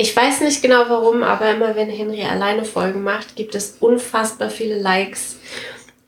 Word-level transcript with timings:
Ich 0.00 0.14
weiß 0.14 0.42
nicht 0.42 0.62
genau 0.62 0.88
warum, 0.88 1.24
aber 1.24 1.50
immer 1.50 1.74
wenn 1.74 1.90
Henry 1.90 2.22
alleine 2.22 2.64
Folgen 2.64 3.02
macht, 3.02 3.34
gibt 3.34 3.56
es 3.56 3.78
unfassbar 3.80 4.48
viele 4.48 4.78
Likes. 4.78 5.38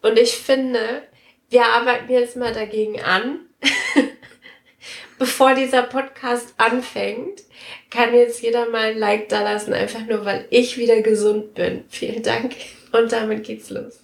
Und 0.01 0.17
ich 0.17 0.31
finde, 0.31 1.03
wir 1.49 1.65
arbeiten 1.65 2.13
jetzt 2.13 2.37
mal 2.37 2.53
dagegen 2.53 3.01
an. 3.01 3.41
Bevor 5.19 5.55
dieser 5.55 5.83
Podcast 5.83 6.55
anfängt, 6.57 7.43
kann 7.91 8.15
jetzt 8.15 8.41
jeder 8.43 8.69
mal 8.69 8.93
ein 8.93 8.99
Like 8.99 9.29
da 9.29 9.43
lassen, 9.43 9.75
einfach 9.75 10.07
nur 10.07 10.25
weil 10.25 10.47
ich 10.51 10.79
wieder 10.79 11.03
gesund 11.03 11.55
bin. 11.55 11.85
Vielen 11.89 12.23
Dank. 12.23 12.55
Und 12.93 13.11
damit 13.11 13.43
geht's 13.43 13.71
los. 13.71 13.99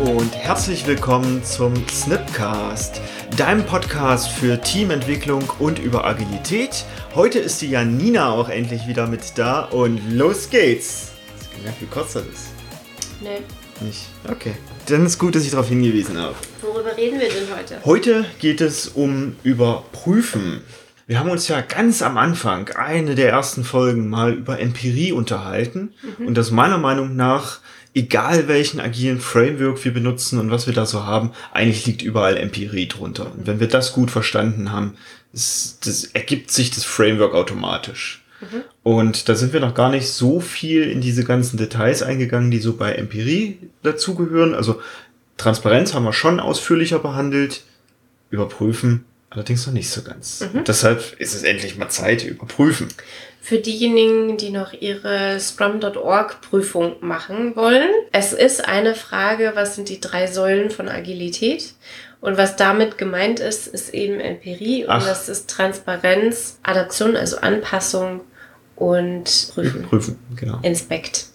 Und 0.00 0.32
herzlich 0.36 0.86
willkommen 0.86 1.42
zum 1.42 1.74
Snipcast, 1.88 3.00
deinem 3.36 3.66
Podcast 3.66 4.30
für 4.30 4.60
Teamentwicklung 4.60 5.50
und 5.58 5.80
über 5.80 6.04
Agilität. 6.04 6.84
Heute 7.16 7.40
ist 7.40 7.60
die 7.62 7.70
Janina 7.70 8.30
auch 8.30 8.48
endlich 8.48 8.86
wieder 8.86 9.08
mit 9.08 9.36
da 9.36 9.62
und 9.62 10.00
los 10.12 10.50
geht's. 10.50 11.12
Hast 11.34 11.50
du 11.50 11.56
gemerkt, 11.56 11.80
wie 11.80 11.86
kurz 11.86 12.12
das 12.12 12.26
ist? 12.26 12.48
Nee. 13.20 13.40
Nicht? 13.84 14.06
Okay. 14.30 14.54
Dann 14.86 15.04
ist 15.04 15.18
gut, 15.18 15.34
dass 15.34 15.44
ich 15.44 15.50
darauf 15.50 15.68
hingewiesen 15.68 16.16
habe. 16.16 16.36
Worüber 16.62 16.96
reden 16.96 17.18
wir 17.18 17.28
denn 17.28 17.56
heute? 17.56 17.84
Heute 17.84 18.24
geht 18.38 18.60
es 18.60 18.86
um 18.86 19.34
Überprüfen. 19.42 20.60
Wir 21.08 21.18
haben 21.18 21.30
uns 21.30 21.48
ja 21.48 21.60
ganz 21.60 22.02
am 22.02 22.18
Anfang, 22.18 22.68
eine 22.68 23.16
der 23.16 23.30
ersten 23.30 23.64
Folgen, 23.64 24.08
mal 24.08 24.34
über 24.34 24.60
Empirie 24.60 25.10
unterhalten 25.10 25.92
mhm. 26.18 26.26
und 26.28 26.34
das 26.36 26.52
meiner 26.52 26.78
Meinung 26.78 27.16
nach 27.16 27.60
egal 27.98 28.46
welchen 28.46 28.78
agilen 28.80 29.20
Framework 29.20 29.84
wir 29.84 29.92
benutzen 29.92 30.38
und 30.38 30.50
was 30.52 30.66
wir 30.66 30.74
da 30.74 30.86
so 30.86 31.04
haben, 31.04 31.32
eigentlich 31.52 31.84
liegt 31.84 32.00
überall 32.00 32.36
Empirie 32.36 32.86
drunter. 32.86 33.32
Und 33.32 33.46
wenn 33.46 33.58
wir 33.58 33.66
das 33.66 33.92
gut 33.92 34.10
verstanden 34.10 34.70
haben, 34.70 34.94
das, 35.32 35.78
das 35.84 36.04
ergibt 36.04 36.52
sich 36.52 36.70
das 36.70 36.84
Framework 36.84 37.34
automatisch. 37.34 38.22
Mhm. 38.40 38.62
Und 38.84 39.28
da 39.28 39.34
sind 39.34 39.52
wir 39.52 39.58
noch 39.58 39.74
gar 39.74 39.90
nicht 39.90 40.08
so 40.08 40.38
viel 40.38 40.84
in 40.84 41.00
diese 41.00 41.24
ganzen 41.24 41.56
Details 41.56 42.04
eingegangen, 42.04 42.52
die 42.52 42.60
so 42.60 42.76
bei 42.76 42.92
Empirie 42.92 43.58
dazugehören. 43.82 44.54
Also 44.54 44.80
Transparenz 45.36 45.92
haben 45.92 46.04
wir 46.04 46.12
schon 46.12 46.38
ausführlicher 46.38 47.00
behandelt. 47.00 47.64
Überprüfen 48.30 49.06
allerdings 49.30 49.66
noch 49.66 49.74
nicht 49.74 49.90
so 49.90 50.02
ganz. 50.02 50.40
Mhm. 50.40 50.64
Deshalb 50.64 51.14
ist 51.18 51.34
es 51.34 51.42
endlich 51.42 51.76
mal 51.76 51.88
Zeit, 51.88 52.24
überprüfen. 52.24 52.88
Für 53.40 53.58
diejenigen, 53.58 54.36
die 54.36 54.50
noch 54.50 54.72
ihre 54.72 55.38
Scrum.org 55.40 56.40
Prüfung 56.42 56.96
machen 57.00 57.56
wollen. 57.56 57.88
Es 58.12 58.32
ist 58.32 58.66
eine 58.68 58.94
Frage, 58.94 59.52
was 59.54 59.74
sind 59.74 59.88
die 59.88 60.00
drei 60.00 60.26
Säulen 60.26 60.70
von 60.70 60.88
Agilität? 60.88 61.74
Und 62.20 62.36
was 62.36 62.56
damit 62.56 62.98
gemeint 62.98 63.38
ist, 63.38 63.68
ist 63.68 63.94
eben 63.94 64.18
Empirie 64.18 64.86
Ach. 64.88 65.00
und 65.00 65.06
das 65.08 65.28
ist 65.28 65.48
Transparenz, 65.48 66.58
Adaption, 66.62 67.16
also 67.16 67.38
Anpassung 67.38 68.22
und 68.74 69.50
Prüfen. 69.54 69.82
Prüfen, 69.84 70.18
genau. 70.36 70.58
Inspect. 70.62 71.26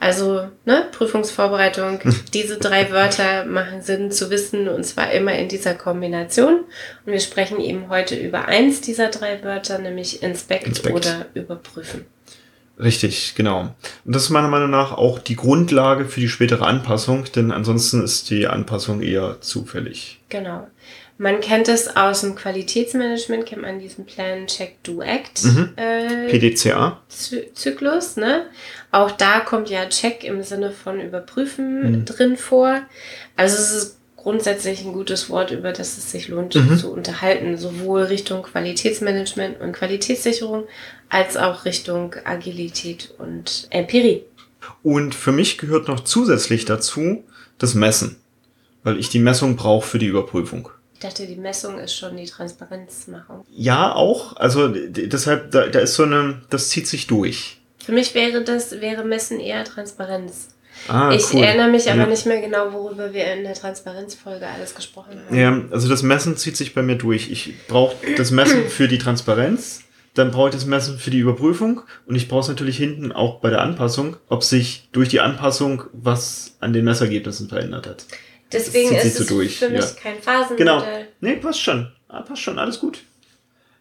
Also, 0.00 0.48
ne, 0.64 0.86
Prüfungsvorbereitung, 0.92 2.00
diese 2.34 2.58
drei 2.58 2.90
Wörter 2.92 3.44
machen 3.44 3.82
Sinn 3.82 4.12
zu 4.12 4.30
wissen 4.30 4.68
und 4.68 4.84
zwar 4.84 5.10
immer 5.10 5.32
in 5.36 5.48
dieser 5.48 5.74
Kombination. 5.74 6.64
Und 7.04 7.12
wir 7.12 7.20
sprechen 7.20 7.60
eben 7.60 7.88
heute 7.88 8.14
über 8.14 8.46
eins 8.46 8.80
dieser 8.80 9.08
drei 9.08 9.42
Wörter, 9.42 9.78
nämlich 9.78 10.22
Inspect, 10.22 10.66
Inspect. 10.66 10.94
oder 10.94 11.26
Überprüfen. 11.34 12.06
Richtig, 12.78 13.34
genau. 13.34 13.74
Und 14.04 14.14
das 14.14 14.24
ist 14.24 14.30
meiner 14.30 14.46
Meinung 14.46 14.70
nach 14.70 14.92
auch 14.92 15.18
die 15.18 15.34
Grundlage 15.34 16.04
für 16.04 16.20
die 16.20 16.28
spätere 16.28 16.64
Anpassung, 16.64 17.24
denn 17.34 17.50
ansonsten 17.50 18.04
ist 18.04 18.30
die 18.30 18.46
Anpassung 18.46 19.02
eher 19.02 19.40
zufällig. 19.40 20.20
Genau. 20.28 20.68
Man 21.20 21.40
kennt 21.40 21.66
es 21.66 21.96
aus 21.96 22.20
dem 22.20 22.36
Qualitätsmanagement, 22.36 23.44
kennt 23.44 23.62
man 23.62 23.80
diesen 23.80 24.06
Plan 24.06 24.46
Check 24.46 24.82
Do 24.84 25.02
Act 25.02 25.44
mhm. 25.44 25.72
äh, 25.74 26.28
PDCA 26.28 27.02
Zyklus. 27.08 28.16
Ne? 28.16 28.46
Auch 28.92 29.10
da 29.10 29.40
kommt 29.40 29.68
ja 29.68 29.88
Check 29.88 30.22
im 30.22 30.44
Sinne 30.44 30.70
von 30.70 31.00
überprüfen 31.00 31.90
mhm. 31.90 32.04
drin 32.04 32.36
vor. 32.36 32.82
Also 33.34 33.56
es 33.56 33.72
ist 33.72 33.98
grundsätzlich 34.16 34.84
ein 34.84 34.92
gutes 34.92 35.28
Wort, 35.28 35.50
über 35.50 35.72
das 35.72 35.98
es 35.98 36.12
sich 36.12 36.28
lohnt 36.28 36.54
mhm. 36.54 36.78
zu 36.78 36.92
unterhalten, 36.92 37.56
sowohl 37.56 38.02
Richtung 38.02 38.44
Qualitätsmanagement 38.44 39.60
und 39.60 39.72
Qualitätssicherung 39.72 40.68
als 41.08 41.36
auch 41.36 41.64
Richtung 41.64 42.14
Agilität 42.24 43.12
und 43.18 43.66
Empirie. 43.70 44.22
Und 44.84 45.16
für 45.16 45.32
mich 45.32 45.58
gehört 45.58 45.88
noch 45.88 46.00
zusätzlich 46.00 46.64
dazu 46.64 47.24
das 47.58 47.74
Messen, 47.74 48.16
weil 48.84 48.98
ich 48.98 49.08
die 49.08 49.18
Messung 49.18 49.56
brauche 49.56 49.86
für 49.86 49.98
die 49.98 50.06
Überprüfung. 50.06 50.68
Ich 50.98 51.06
dachte, 51.06 51.28
die 51.28 51.36
Messung 51.36 51.78
ist 51.78 51.94
schon 51.94 52.16
die 52.16 52.24
Transparenzmachung. 52.24 53.44
Ja, 53.54 53.94
auch. 53.94 54.36
Also 54.36 54.66
deshalb, 54.66 55.52
da, 55.52 55.68
da 55.68 55.78
ist 55.78 55.94
so 55.94 56.02
eine, 56.02 56.42
das 56.50 56.70
zieht 56.70 56.88
sich 56.88 57.06
durch. 57.06 57.58
Für 57.78 57.92
mich 57.92 58.16
wäre 58.16 58.42
das, 58.42 58.80
wäre 58.80 59.04
Messen 59.04 59.38
eher 59.38 59.62
Transparenz. 59.62 60.48
Ah, 60.88 61.12
ich 61.14 61.32
cool. 61.32 61.44
erinnere 61.44 61.68
mich 61.68 61.88
aber 61.88 62.00
ja. 62.00 62.06
nicht 62.08 62.26
mehr 62.26 62.40
genau, 62.40 62.72
worüber 62.72 63.12
wir 63.12 63.32
in 63.32 63.44
der 63.44 63.54
Transparenzfolge 63.54 64.44
alles 64.44 64.74
gesprochen 64.74 65.20
haben. 65.24 65.38
Ja, 65.38 65.62
also 65.70 65.88
das 65.88 66.02
Messen 66.02 66.36
zieht 66.36 66.56
sich 66.56 66.74
bei 66.74 66.82
mir 66.82 66.96
durch. 66.96 67.30
Ich 67.30 67.54
brauche 67.68 67.94
das 68.16 68.32
Messen 68.32 68.66
für 68.68 68.88
die 68.88 68.98
Transparenz, 68.98 69.84
dann 70.14 70.32
brauche 70.32 70.48
ich 70.48 70.54
das 70.56 70.66
Messen 70.66 70.98
für 70.98 71.10
die 71.10 71.18
Überprüfung 71.18 71.82
und 72.06 72.16
ich 72.16 72.26
brauche 72.26 72.40
es 72.40 72.48
natürlich 72.48 72.76
hinten 72.76 73.12
auch 73.12 73.38
bei 73.38 73.50
der 73.50 73.60
Anpassung, 73.60 74.16
ob 74.28 74.42
sich 74.42 74.88
durch 74.90 75.08
die 75.08 75.20
Anpassung 75.20 75.84
was 75.92 76.56
an 76.58 76.72
den 76.72 76.84
Messergebnissen 76.84 77.48
verändert 77.48 77.86
hat. 77.86 78.04
Deswegen 78.52 78.94
ist 78.94 79.16
so 79.16 79.22
es 79.22 79.28
durch. 79.28 79.58
für 79.58 79.68
mich 79.68 79.80
ja. 79.80 79.90
kein 80.02 80.20
Phasenmodell. 80.20 80.56
Genau. 80.56 80.84
Nee, 81.20 81.36
passt 81.36 81.60
schon. 81.60 81.92
Ah, 82.08 82.22
passt 82.22 82.42
schon, 82.42 82.58
alles 82.58 82.80
gut. 82.80 83.02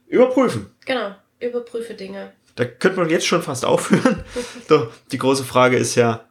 Überprüfen. 0.07 0.71
Genau, 0.85 1.15
überprüfe 1.39 1.93
Dinge. 1.93 2.31
Da 2.55 2.65
könnte 2.65 2.99
man 2.99 3.09
jetzt 3.09 3.25
schon 3.25 3.41
fast 3.41 3.65
aufhören. 3.65 4.23
Doch, 4.67 4.91
die 5.11 5.17
große 5.17 5.43
Frage 5.43 5.77
ist 5.77 5.95
ja, 5.95 6.25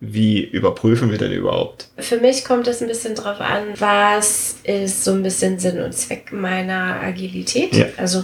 wie 0.00 0.44
überprüfen 0.44 1.10
wir 1.10 1.18
denn 1.18 1.32
überhaupt? 1.32 1.88
Für 1.96 2.18
mich 2.18 2.44
kommt 2.44 2.66
es 2.68 2.82
ein 2.82 2.88
bisschen 2.88 3.14
drauf 3.14 3.40
an, 3.40 3.72
was 3.78 4.56
ist 4.64 5.04
so 5.04 5.12
ein 5.12 5.22
bisschen 5.22 5.58
Sinn 5.58 5.80
und 5.80 5.92
Zweck 5.92 6.32
meiner 6.32 7.00
Agilität. 7.00 7.74
Ja. 7.74 7.86
Also 7.96 8.22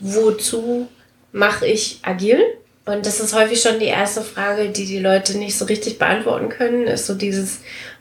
wozu 0.00 0.88
mache 1.32 1.66
ich 1.66 1.98
agil? 2.02 2.40
Und 2.86 3.04
das 3.04 3.20
ist 3.20 3.34
häufig 3.34 3.60
schon 3.60 3.78
die 3.78 3.86
erste 3.86 4.22
Frage, 4.22 4.70
die 4.70 4.86
die 4.86 4.98
Leute 4.98 5.36
nicht 5.36 5.56
so 5.56 5.66
richtig 5.66 5.98
beantworten 5.98 6.48
können, 6.48 6.86
ist 6.86 7.06
so 7.06 7.14
dieses, 7.14 7.60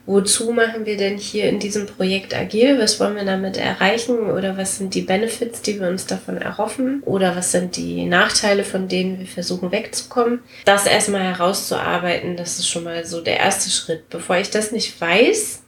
wozu 0.10 0.52
machen 0.52 0.88
wir 0.88 0.98
denn 0.98 1.20
hier 1.20 1.48
in 1.50 1.60
diesem 1.60 1.86
Projekt 1.86 2.34
agil? 2.36 2.80
Was 2.80 3.00
wollen 3.00 3.16
wir 3.16 3.26
damit 3.26 3.58
erreichen? 3.58 4.32
Oder 4.32 4.58
was 4.58 4.78
sind 4.78 4.96
die 4.96 5.04
Benefits, 5.04 5.62
die 5.62 5.80
wir 5.80 5.88
uns 5.88 6.08
davon 6.08 6.38
erhoffen? 6.38 7.04
Oder 7.06 7.36
was 7.36 7.52
sind 7.52 7.78
die 7.78 8.06
Nachteile, 8.06 8.64
von 8.64 8.88
denen 8.88 9.20
wir 9.20 9.28
versuchen 9.28 9.72
wegzukommen? 9.72 10.40
Das 10.66 10.88
erstmal 10.88 11.22
herauszuarbeiten, 11.22 12.38
das 12.38 12.58
ist 12.58 12.68
schon 12.68 12.86
mal 12.86 13.06
so 13.06 13.22
der 13.22 13.38
erste 13.38 13.70
Schritt. 13.70 14.10
Bevor 14.10 14.38
ich 14.38 14.50
das 14.50 14.72
nicht 14.72 15.00
weiß, 15.00 15.62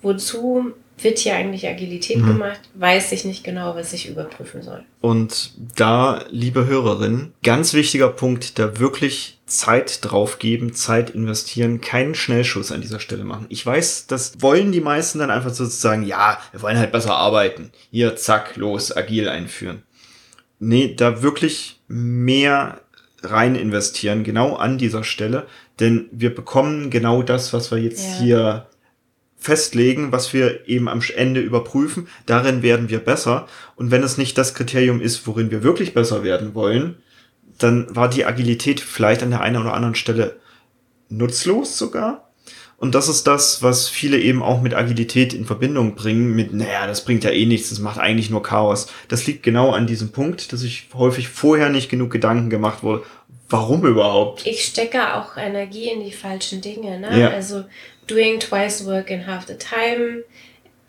wozu 0.00 0.72
wird 0.98 1.18
hier 1.18 1.34
eigentlich 1.34 1.68
Agilität 1.68 2.18
mhm. 2.18 2.28
gemacht, 2.28 2.60
weiß 2.74 3.12
ich 3.12 3.26
nicht 3.26 3.44
genau, 3.44 3.74
was 3.74 3.92
ich 3.92 4.08
überprüfen 4.08 4.62
soll. 4.62 4.84
Und 5.02 5.52
da, 5.76 6.24
liebe 6.30 6.66
Hörerin, 6.66 7.32
ganz 7.42 7.74
wichtiger 7.74 8.08
Punkt, 8.08 8.58
da 8.58 8.78
wirklich 8.78 9.38
Zeit 9.58 9.98
drauf 10.02 10.38
geben, 10.38 10.72
Zeit 10.72 11.10
investieren, 11.10 11.80
keinen 11.80 12.14
Schnellschuss 12.14 12.72
an 12.72 12.80
dieser 12.80 13.00
Stelle 13.00 13.24
machen. 13.24 13.46
Ich 13.50 13.64
weiß, 13.64 14.06
das 14.06 14.40
wollen 14.40 14.72
die 14.72 14.80
meisten 14.80 15.18
dann 15.18 15.30
einfach 15.30 15.52
sozusagen, 15.52 16.04
ja, 16.04 16.38
wir 16.52 16.62
wollen 16.62 16.78
halt 16.78 16.90
besser 16.90 17.14
arbeiten. 17.14 17.70
Hier, 17.90 18.16
zack, 18.16 18.56
los, 18.56 18.96
agil 18.96 19.28
einführen. 19.28 19.82
Nee, 20.58 20.94
da 20.96 21.22
wirklich 21.22 21.80
mehr 21.86 22.80
rein 23.22 23.54
investieren, 23.54 24.24
genau 24.24 24.56
an 24.56 24.78
dieser 24.78 25.04
Stelle, 25.04 25.46
denn 25.80 26.08
wir 26.12 26.34
bekommen 26.34 26.90
genau 26.90 27.22
das, 27.22 27.52
was 27.52 27.70
wir 27.70 27.78
jetzt 27.78 28.04
ja. 28.04 28.18
hier 28.18 28.66
festlegen, 29.36 30.12
was 30.12 30.32
wir 30.32 30.66
eben 30.66 30.88
am 30.88 31.02
Ende 31.14 31.40
überprüfen. 31.40 32.08
Darin 32.26 32.62
werden 32.62 32.88
wir 32.88 33.00
besser. 33.00 33.48
Und 33.76 33.90
wenn 33.90 34.02
es 34.02 34.16
nicht 34.16 34.38
das 34.38 34.54
Kriterium 34.54 35.00
ist, 35.00 35.26
worin 35.26 35.50
wir 35.50 35.62
wirklich 35.62 35.94
besser 35.94 36.22
werden 36.22 36.54
wollen, 36.54 37.01
dann 37.62 37.94
war 37.94 38.08
die 38.08 38.24
Agilität 38.24 38.80
vielleicht 38.80 39.22
an 39.22 39.30
der 39.30 39.40
einen 39.40 39.60
oder 39.60 39.74
anderen 39.74 39.94
Stelle 39.94 40.40
nutzlos 41.08 41.78
sogar. 41.78 42.28
Und 42.82 42.96
das 42.96 43.08
ist 43.08 43.28
das, 43.28 43.62
was 43.62 43.88
viele 43.88 44.18
eben 44.18 44.42
auch 44.42 44.60
mit 44.60 44.74
Agilität 44.74 45.34
in 45.34 45.44
Verbindung 45.44 45.94
bringen, 45.94 46.34
mit, 46.34 46.52
naja, 46.52 46.88
das 46.88 47.04
bringt 47.04 47.22
ja 47.22 47.30
eh 47.30 47.46
nichts, 47.46 47.68
das 47.68 47.78
macht 47.78 48.00
eigentlich 48.00 48.28
nur 48.28 48.42
Chaos. 48.42 48.88
Das 49.06 49.24
liegt 49.24 49.44
genau 49.44 49.70
an 49.70 49.86
diesem 49.86 50.10
Punkt, 50.10 50.52
dass 50.52 50.64
ich 50.64 50.88
häufig 50.92 51.28
vorher 51.28 51.68
nicht 51.68 51.88
genug 51.90 52.10
Gedanken 52.10 52.50
gemacht 52.50 52.82
wurde, 52.82 53.04
warum 53.48 53.86
überhaupt. 53.86 54.44
Ich 54.46 54.64
stecke 54.64 55.14
auch 55.14 55.36
Energie 55.36 55.90
in 55.90 56.02
die 56.02 56.10
falschen 56.10 56.60
Dinge, 56.60 56.98
ne? 56.98 57.20
Ja. 57.20 57.30
Also 57.30 57.64
doing 58.08 58.40
twice 58.40 58.84
work 58.84 59.10
in 59.10 59.28
half 59.28 59.46
the 59.46 59.54
time 59.54 60.24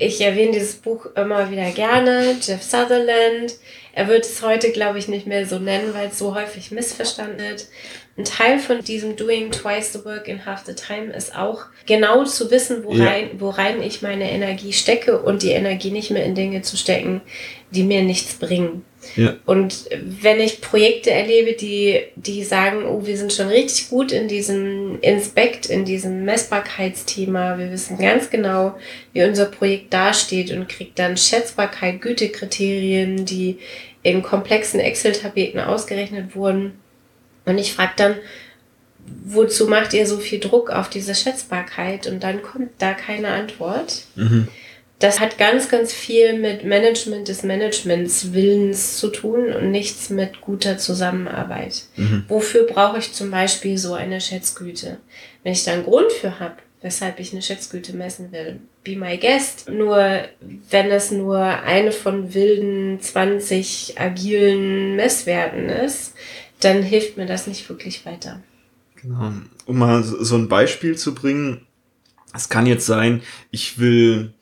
ich 0.05 0.21
erwähne 0.21 0.51
dieses 0.51 0.75
Buch 0.75 1.07
immer 1.15 1.49
wieder 1.49 1.71
gerne, 1.71 2.35
Jeff 2.41 2.61
Sutherland. 2.61 3.55
Er 3.93 4.07
wird 4.07 4.25
es 4.25 4.41
heute, 4.41 4.71
glaube 4.71 4.99
ich, 4.99 5.07
nicht 5.07 5.27
mehr 5.27 5.45
so 5.45 5.59
nennen, 5.59 5.93
weil 5.93 6.09
es 6.09 6.19
so 6.19 6.35
häufig 6.35 6.71
missverstanden 6.71 7.39
wird. 7.39 7.67
Ein 8.15 8.25
Teil 8.25 8.59
von 8.59 8.83
diesem 8.83 9.15
Doing 9.15 9.49
Twice 9.49 9.93
the 9.93 10.05
Work 10.05 10.27
in 10.27 10.45
Half 10.45 10.65
the 10.65 10.75
Time 10.75 11.11
ist 11.13 11.35
auch 11.35 11.65
genau 11.87 12.23
zu 12.25 12.51
wissen, 12.51 12.83
worein, 12.83 13.29
ja. 13.33 13.39
worein 13.39 13.81
ich 13.81 14.03
meine 14.03 14.29
Energie 14.29 14.71
stecke 14.71 15.19
und 15.19 15.41
die 15.41 15.49
Energie 15.49 15.89
nicht 15.89 16.11
mehr 16.11 16.23
in 16.23 16.35
Dinge 16.35 16.61
zu 16.61 16.77
stecken, 16.77 17.21
die 17.71 17.81
mir 17.81 18.03
nichts 18.03 18.35
bringen. 18.35 18.85
Ja. 19.15 19.35
Und 19.47 19.89
wenn 19.99 20.39
ich 20.39 20.61
Projekte 20.61 21.09
erlebe, 21.09 21.53
die, 21.53 22.01
die 22.15 22.43
sagen, 22.43 22.85
oh, 22.85 23.03
wir 23.03 23.17
sind 23.17 23.33
schon 23.33 23.47
richtig 23.47 23.89
gut 23.89 24.11
in 24.11 24.27
diesem 24.27 24.99
Inspekt, 25.01 25.65
in 25.65 25.83
diesem 25.83 26.23
Messbarkeitsthema, 26.23 27.57
wir 27.57 27.71
wissen 27.71 27.97
ganz 27.97 28.29
genau, 28.29 28.75
wie 29.13 29.23
unser 29.23 29.45
Projekt 29.45 29.91
dasteht 29.91 30.51
und 30.51 30.69
kriegt 30.69 30.99
dann 30.99 31.17
Schätzbarkeit, 31.17 31.99
Gütekriterien, 31.99 33.25
die 33.25 33.57
in 34.03 34.21
komplexen 34.21 34.79
Excel-Tabellen 34.79 35.59
ausgerechnet 35.59 36.35
wurden. 36.35 36.73
Und 37.45 37.57
ich 37.57 37.73
frage 37.73 37.93
dann, 37.97 38.15
wozu 39.25 39.67
macht 39.67 39.93
ihr 39.93 40.07
so 40.07 40.17
viel 40.17 40.39
Druck 40.39 40.69
auf 40.69 40.89
diese 40.89 41.15
Schätzbarkeit? 41.15 42.07
Und 42.07 42.23
dann 42.23 42.41
kommt 42.41 42.71
da 42.79 42.93
keine 42.93 43.29
Antwort. 43.29 44.03
Mhm. 44.15 44.47
Das 44.99 45.19
hat 45.19 45.37
ganz, 45.37 45.67
ganz 45.67 45.91
viel 45.91 46.39
mit 46.39 46.63
Management 46.63 47.27
des 47.27 47.43
Managements 47.43 48.31
Willens 48.31 48.97
zu 48.97 49.09
tun 49.09 49.51
und 49.51 49.69
nichts 49.69 50.09
mit 50.09 50.39
guter 50.39 50.77
Zusammenarbeit. 50.77 51.83
Mhm. 51.97 52.23
Wofür 52.29 52.63
brauche 52.63 52.99
ich 52.99 53.11
zum 53.11 53.29
Beispiel 53.29 53.77
so 53.77 53.95
eine 53.95 54.21
Schätzgüte? 54.21 54.97
Wenn 55.43 55.51
ich 55.51 55.65
da 55.65 55.73
einen 55.73 55.83
Grund 55.83 56.09
für 56.13 56.39
habe, 56.39 56.55
weshalb 56.81 57.19
ich 57.19 57.33
eine 57.33 57.41
Schätzgüte 57.41 57.93
messen 57.93 58.31
will, 58.31 58.59
be 58.83 58.95
my 58.95 59.17
guest. 59.17 59.69
Nur 59.69 60.19
wenn 60.69 60.91
es 60.91 61.11
nur 61.11 61.39
eine 61.39 61.91
von 61.91 62.33
wilden 62.33 62.99
20 63.01 63.99
agilen 63.99 64.95
Messwerten 64.95 65.69
ist, 65.69 66.13
dann 66.59 66.83
hilft 66.83 67.17
mir 67.17 67.25
das 67.25 67.47
nicht 67.47 67.67
wirklich 67.69 68.05
weiter. 68.05 68.41
Genau. 68.95 69.33
Um 69.65 69.77
mal 69.77 70.03
so 70.03 70.35
ein 70.35 70.47
Beispiel 70.47 70.97
zu 70.97 71.13
bringen, 71.13 71.65
es 72.33 72.49
kann 72.49 72.65
jetzt 72.65 72.85
sein, 72.85 73.21
ich 73.51 73.79
will 73.79 74.33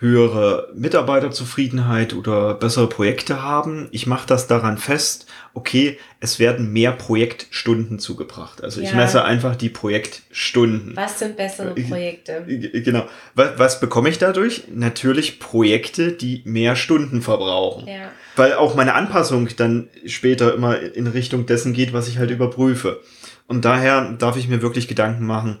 höhere 0.00 0.68
Mitarbeiterzufriedenheit 0.74 2.14
oder 2.14 2.54
bessere 2.54 2.88
Projekte 2.88 3.42
haben. 3.42 3.88
Ich 3.90 4.06
mache 4.06 4.28
das 4.28 4.46
daran 4.46 4.78
fest, 4.78 5.26
okay, 5.54 5.98
es 6.20 6.38
werden 6.38 6.72
mehr 6.72 6.92
Projektstunden 6.92 7.98
zugebracht. 7.98 8.62
Also 8.62 8.80
ja. 8.80 8.88
ich 8.88 8.94
messe 8.94 9.24
einfach 9.24 9.56
die 9.56 9.68
Projektstunden. 9.68 10.94
Was 10.94 11.18
sind 11.18 11.36
bessere 11.36 11.76
äh, 11.76 11.82
Projekte? 11.82 12.44
Genau. 12.46 13.06
Was, 13.34 13.58
was 13.58 13.80
bekomme 13.80 14.08
ich 14.08 14.18
dadurch? 14.18 14.64
Natürlich 14.72 15.40
Projekte, 15.40 16.12
die 16.12 16.42
mehr 16.44 16.76
Stunden 16.76 17.20
verbrauchen. 17.20 17.88
Ja. 17.88 18.12
Weil 18.38 18.54
auch 18.54 18.74
meine 18.74 18.94
Anpassung 18.94 19.48
dann 19.56 19.88
später 20.06 20.54
immer 20.54 20.80
in 20.80 21.06
Richtung 21.06 21.46
dessen 21.46 21.72
geht, 21.72 21.92
was 21.92 22.08
ich 22.08 22.18
halt 22.18 22.30
überprüfe. 22.30 23.00
Und 23.46 23.64
daher 23.64 24.12
darf 24.12 24.36
ich 24.36 24.48
mir 24.48 24.62
wirklich 24.62 24.86
Gedanken 24.86 25.26
machen, 25.26 25.58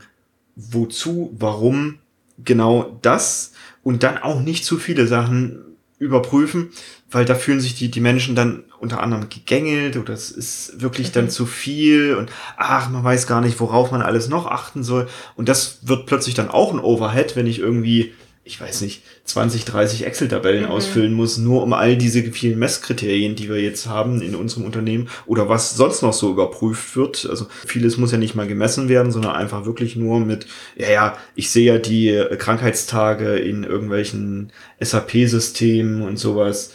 wozu, 0.54 1.34
warum 1.38 1.98
genau 2.44 2.98
das 3.02 3.52
und 3.82 4.02
dann 4.02 4.18
auch 4.18 4.40
nicht 4.40 4.64
zu 4.64 4.76
viele 4.76 5.06
Sachen 5.06 5.64
überprüfen, 5.98 6.70
weil 7.10 7.24
da 7.24 7.34
fühlen 7.34 7.60
sich 7.60 7.74
die, 7.74 7.90
die 7.90 8.00
Menschen 8.00 8.36
dann 8.36 8.64
unter 8.78 9.02
anderem 9.02 9.28
gegängelt 9.28 9.96
oder 9.96 10.12
es 10.12 10.30
ist 10.30 10.80
wirklich 10.80 11.10
dann 11.10 11.24
mhm. 11.24 11.30
zu 11.30 11.46
viel 11.46 12.14
und 12.14 12.30
ach, 12.56 12.90
man 12.90 13.02
weiß 13.02 13.26
gar 13.26 13.40
nicht, 13.40 13.58
worauf 13.58 13.90
man 13.90 14.02
alles 14.02 14.28
noch 14.28 14.46
achten 14.46 14.84
soll. 14.84 15.08
Und 15.34 15.48
das 15.48 15.80
wird 15.82 16.06
plötzlich 16.06 16.34
dann 16.34 16.48
auch 16.50 16.72
ein 16.72 16.78
Overhead, 16.78 17.34
wenn 17.34 17.48
ich 17.48 17.58
irgendwie 17.58 18.12
ich 18.48 18.58
weiß 18.58 18.80
nicht, 18.80 19.02
20, 19.24 19.66
30 19.66 20.06
Excel-Tabellen 20.06 20.64
mhm. 20.64 20.70
ausfüllen 20.70 21.12
muss, 21.12 21.36
nur 21.36 21.62
um 21.62 21.74
all 21.74 21.98
diese 21.98 22.22
vielen 22.32 22.58
Messkriterien, 22.58 23.36
die 23.36 23.50
wir 23.50 23.60
jetzt 23.60 23.86
haben 23.86 24.22
in 24.22 24.34
unserem 24.34 24.64
Unternehmen 24.64 25.10
oder 25.26 25.50
was 25.50 25.76
sonst 25.76 26.00
noch 26.00 26.14
so 26.14 26.30
überprüft 26.30 26.96
wird. 26.96 27.26
Also 27.28 27.46
vieles 27.66 27.98
muss 27.98 28.10
ja 28.10 28.16
nicht 28.16 28.34
mal 28.34 28.48
gemessen 28.48 28.88
werden, 28.88 29.12
sondern 29.12 29.36
einfach 29.36 29.66
wirklich 29.66 29.96
nur 29.96 30.18
mit, 30.20 30.46
ja, 30.76 30.90
ja, 30.90 31.18
ich 31.34 31.50
sehe 31.50 31.74
ja 31.74 31.78
die 31.78 32.24
Krankheitstage 32.38 33.36
in 33.36 33.64
irgendwelchen 33.64 34.50
SAP-Systemen 34.80 36.00
und 36.00 36.16
sowas. 36.16 36.72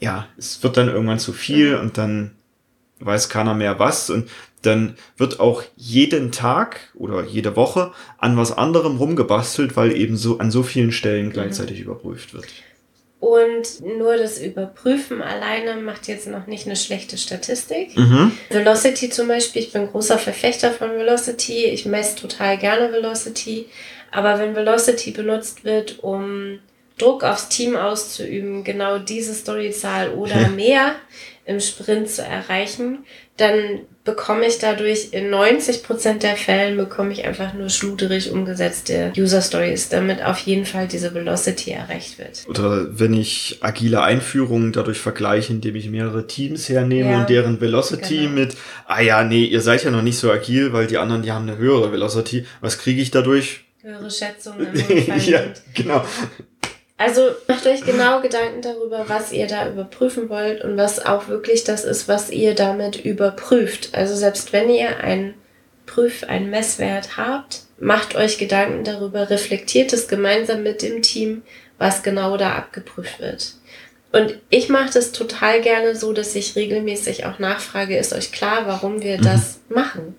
Ja, 0.00 0.26
es 0.38 0.62
wird 0.62 0.78
dann 0.78 0.88
irgendwann 0.88 1.18
zu 1.18 1.34
viel 1.34 1.76
mhm. 1.76 1.80
und 1.82 1.98
dann 1.98 2.30
weiß 3.00 3.28
keiner 3.28 3.54
mehr 3.54 3.78
was 3.78 4.08
und 4.08 4.30
dann 4.62 4.96
wird 5.16 5.40
auch 5.40 5.62
jeden 5.76 6.32
Tag 6.32 6.92
oder 6.94 7.24
jede 7.24 7.56
Woche 7.56 7.92
an 8.18 8.36
was 8.36 8.56
anderem 8.56 8.96
rumgebastelt, 8.96 9.76
weil 9.76 9.96
eben 9.96 10.16
so 10.16 10.38
an 10.38 10.50
so 10.50 10.62
vielen 10.62 10.92
Stellen 10.92 11.26
mhm. 11.26 11.32
gleichzeitig 11.32 11.78
mhm. 11.78 11.84
überprüft 11.84 12.34
wird. 12.34 12.46
Und 13.22 13.80
nur 13.98 14.16
das 14.16 14.40
Überprüfen 14.40 15.22
alleine 15.22 15.80
macht 15.80 16.08
jetzt 16.08 16.26
noch 16.26 16.48
nicht 16.48 16.66
eine 16.66 16.74
schlechte 16.74 17.16
Statistik. 17.16 17.96
Mhm. 17.96 18.32
Velocity 18.50 19.10
zum 19.10 19.28
Beispiel, 19.28 19.62
ich 19.62 19.72
bin 19.72 19.86
großer 19.86 20.18
Verfechter 20.18 20.72
von 20.72 20.90
Velocity. 20.90 21.66
Ich 21.66 21.86
messe 21.86 22.16
total 22.16 22.58
gerne 22.58 22.92
Velocity. 22.92 23.66
Aber 24.10 24.40
wenn 24.40 24.56
Velocity 24.56 25.12
benutzt 25.12 25.64
wird, 25.64 26.02
um 26.02 26.58
Druck 26.98 27.24
aufs 27.24 27.48
Team 27.48 27.76
auszuüben, 27.76 28.64
genau 28.64 28.98
diese 28.98 29.34
Storyzahl 29.34 30.10
oder 30.10 30.48
mehr 30.48 30.94
im 31.44 31.58
Sprint 31.58 32.08
zu 32.08 32.22
erreichen, 32.22 32.98
dann 33.36 33.80
bekomme 34.04 34.46
ich 34.46 34.58
dadurch 34.58 35.08
in 35.12 35.30
90 35.30 35.82
Prozent 35.82 36.22
der 36.22 36.36
Fällen 36.36 36.76
bekomme 36.76 37.12
ich 37.12 37.24
einfach 37.24 37.54
nur 37.54 37.68
schluderig 37.68 38.30
umgesetzte 38.30 39.12
User 39.16 39.42
Stories, 39.42 39.88
damit 39.88 40.24
auf 40.24 40.38
jeden 40.38 40.66
Fall 40.66 40.86
diese 40.86 41.14
Velocity 41.14 41.70
erreicht 41.70 42.18
wird. 42.18 42.44
Oder 42.48 42.98
wenn 42.98 43.14
ich 43.14 43.58
agile 43.60 44.02
Einführungen 44.02 44.72
dadurch 44.72 44.98
vergleiche, 44.98 45.52
indem 45.52 45.76
ich 45.76 45.88
mehrere 45.88 46.26
Teams 46.26 46.68
hernehme 46.68 47.10
ja, 47.10 47.20
und 47.20 47.30
deren 47.30 47.60
Velocity 47.60 48.18
genau. 48.18 48.30
mit, 48.30 48.56
ah 48.86 49.00
ja, 49.00 49.24
nee, 49.24 49.44
ihr 49.44 49.60
seid 49.60 49.84
ja 49.84 49.90
noch 49.90 50.02
nicht 50.02 50.18
so 50.18 50.30
agil, 50.30 50.72
weil 50.72 50.86
die 50.86 50.98
anderen, 50.98 51.22
die 51.22 51.32
haben 51.32 51.48
eine 51.48 51.58
höhere 51.58 51.92
Velocity. 51.92 52.46
Was 52.60 52.78
kriege 52.78 53.00
ich 53.00 53.10
dadurch? 53.10 53.64
Höhere 53.82 54.10
Schätzungen 54.10 54.68
ja, 55.26 55.40
genau. 55.74 56.04
Also 57.04 57.32
macht 57.48 57.66
euch 57.66 57.84
genau 57.84 58.20
Gedanken 58.20 58.62
darüber, 58.62 59.08
was 59.08 59.32
ihr 59.32 59.48
da 59.48 59.68
überprüfen 59.68 60.28
wollt 60.28 60.62
und 60.62 60.76
was 60.76 61.04
auch 61.04 61.26
wirklich 61.26 61.64
das 61.64 61.84
ist, 61.84 62.06
was 62.06 62.30
ihr 62.30 62.54
damit 62.54 63.04
überprüft. 63.04 63.88
Also 63.90 64.14
selbst 64.14 64.52
wenn 64.52 64.70
ihr 64.70 64.98
einen 64.98 65.34
Prüf, 65.84 66.22
einen 66.22 66.48
Messwert 66.48 67.16
habt, 67.16 67.62
macht 67.80 68.14
euch 68.14 68.38
Gedanken 68.38 68.84
darüber, 68.84 69.30
reflektiert 69.30 69.92
es 69.92 70.06
gemeinsam 70.06 70.62
mit 70.62 70.80
dem 70.80 71.02
Team, 71.02 71.42
was 71.76 72.04
genau 72.04 72.36
da 72.36 72.54
abgeprüft 72.54 73.18
wird. 73.18 73.54
Und 74.12 74.38
ich 74.48 74.68
mache 74.68 74.92
das 74.94 75.10
total 75.10 75.60
gerne 75.60 75.96
so, 75.96 76.12
dass 76.12 76.36
ich 76.36 76.54
regelmäßig 76.54 77.26
auch 77.26 77.40
nachfrage, 77.40 77.96
ist 77.96 78.12
euch 78.12 78.30
klar, 78.30 78.68
warum 78.68 79.02
wir 79.02 79.18
mhm. 79.18 79.22
das 79.22 79.58
machen? 79.68 80.14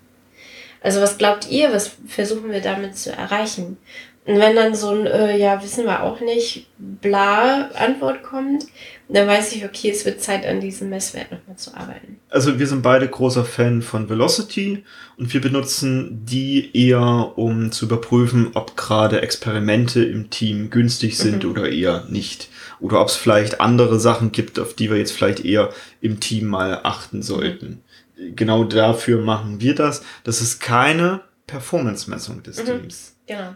Also 0.82 1.00
was 1.00 1.16
glaubt 1.16 1.48
ihr, 1.48 1.72
was 1.72 1.92
versuchen 2.06 2.52
wir 2.52 2.60
damit 2.60 2.98
zu 2.98 3.10
erreichen? 3.10 3.78
Und 4.26 4.38
wenn 4.38 4.56
dann 4.56 4.74
so 4.74 4.88
ein, 4.88 5.06
äh, 5.06 5.36
ja, 5.36 5.62
wissen 5.62 5.84
wir 5.84 6.02
auch 6.02 6.20
nicht, 6.20 6.66
bla 6.78 7.68
Antwort 7.74 8.22
kommt, 8.22 8.64
dann 9.08 9.28
weiß 9.28 9.52
ich, 9.52 9.66
okay, 9.66 9.90
es 9.90 10.06
wird 10.06 10.22
Zeit, 10.22 10.46
an 10.46 10.60
diesem 10.60 10.88
Messwert 10.88 11.30
nochmal 11.30 11.56
zu 11.56 11.76
arbeiten. 11.76 12.18
Also 12.30 12.58
wir 12.58 12.66
sind 12.66 12.80
beide 12.80 13.06
großer 13.06 13.44
Fan 13.44 13.82
von 13.82 14.08
Velocity 14.08 14.82
und 15.18 15.34
wir 15.34 15.42
benutzen 15.42 16.24
die 16.24 16.70
eher, 16.72 17.32
um 17.36 17.70
zu 17.70 17.84
überprüfen, 17.84 18.52
ob 18.54 18.78
gerade 18.78 19.20
Experimente 19.20 20.02
im 20.02 20.30
Team 20.30 20.70
günstig 20.70 21.18
sind 21.18 21.44
mhm. 21.44 21.50
oder 21.50 21.68
eher 21.68 22.04
nicht. 22.08 22.48
Oder 22.80 23.02
ob 23.02 23.08
es 23.08 23.16
vielleicht 23.16 23.60
andere 23.60 24.00
Sachen 24.00 24.32
gibt, 24.32 24.58
auf 24.58 24.72
die 24.72 24.90
wir 24.90 24.96
jetzt 24.96 25.12
vielleicht 25.12 25.44
eher 25.44 25.68
im 26.00 26.18
Team 26.18 26.46
mal 26.46 26.80
achten 26.82 27.22
sollten. 27.22 27.82
Mhm. 28.16 28.36
Genau 28.36 28.64
dafür 28.64 29.20
machen 29.20 29.60
wir 29.60 29.74
das. 29.74 30.02
Das 30.24 30.40
ist 30.40 30.60
keine 30.60 31.20
Performance-Messung 31.46 32.42
des 32.42 32.62
mhm. 32.62 32.66
Teams. 32.66 33.16
Genau. 33.26 33.54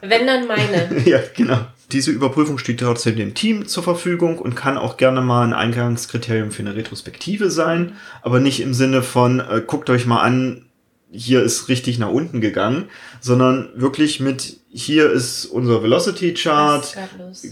Wenn 0.00 0.26
dann 0.26 0.46
meine. 0.46 1.02
ja, 1.04 1.20
genau. 1.34 1.66
Diese 1.92 2.10
Überprüfung 2.10 2.58
steht 2.58 2.80
trotzdem 2.80 3.16
dem 3.16 3.34
Team 3.34 3.68
zur 3.68 3.82
Verfügung 3.82 4.38
und 4.38 4.56
kann 4.56 4.76
auch 4.76 4.96
gerne 4.96 5.20
mal 5.20 5.44
ein 5.44 5.52
Eingangskriterium 5.52 6.50
für 6.50 6.62
eine 6.62 6.74
Retrospektive 6.74 7.50
sein, 7.50 7.96
aber 8.22 8.40
nicht 8.40 8.60
im 8.60 8.74
Sinne 8.74 9.02
von, 9.02 9.40
äh, 9.40 9.62
guckt 9.64 9.88
euch 9.88 10.04
mal 10.06 10.20
an, 10.20 10.66
hier 11.12 11.42
ist 11.42 11.68
richtig 11.68 11.98
nach 11.98 12.10
unten 12.10 12.40
gegangen, 12.40 12.88
sondern 13.20 13.68
wirklich 13.76 14.18
mit, 14.18 14.58
hier 14.70 15.10
ist 15.10 15.46
unser 15.46 15.82
Velocity 15.82 16.34
Chart. 16.34 16.96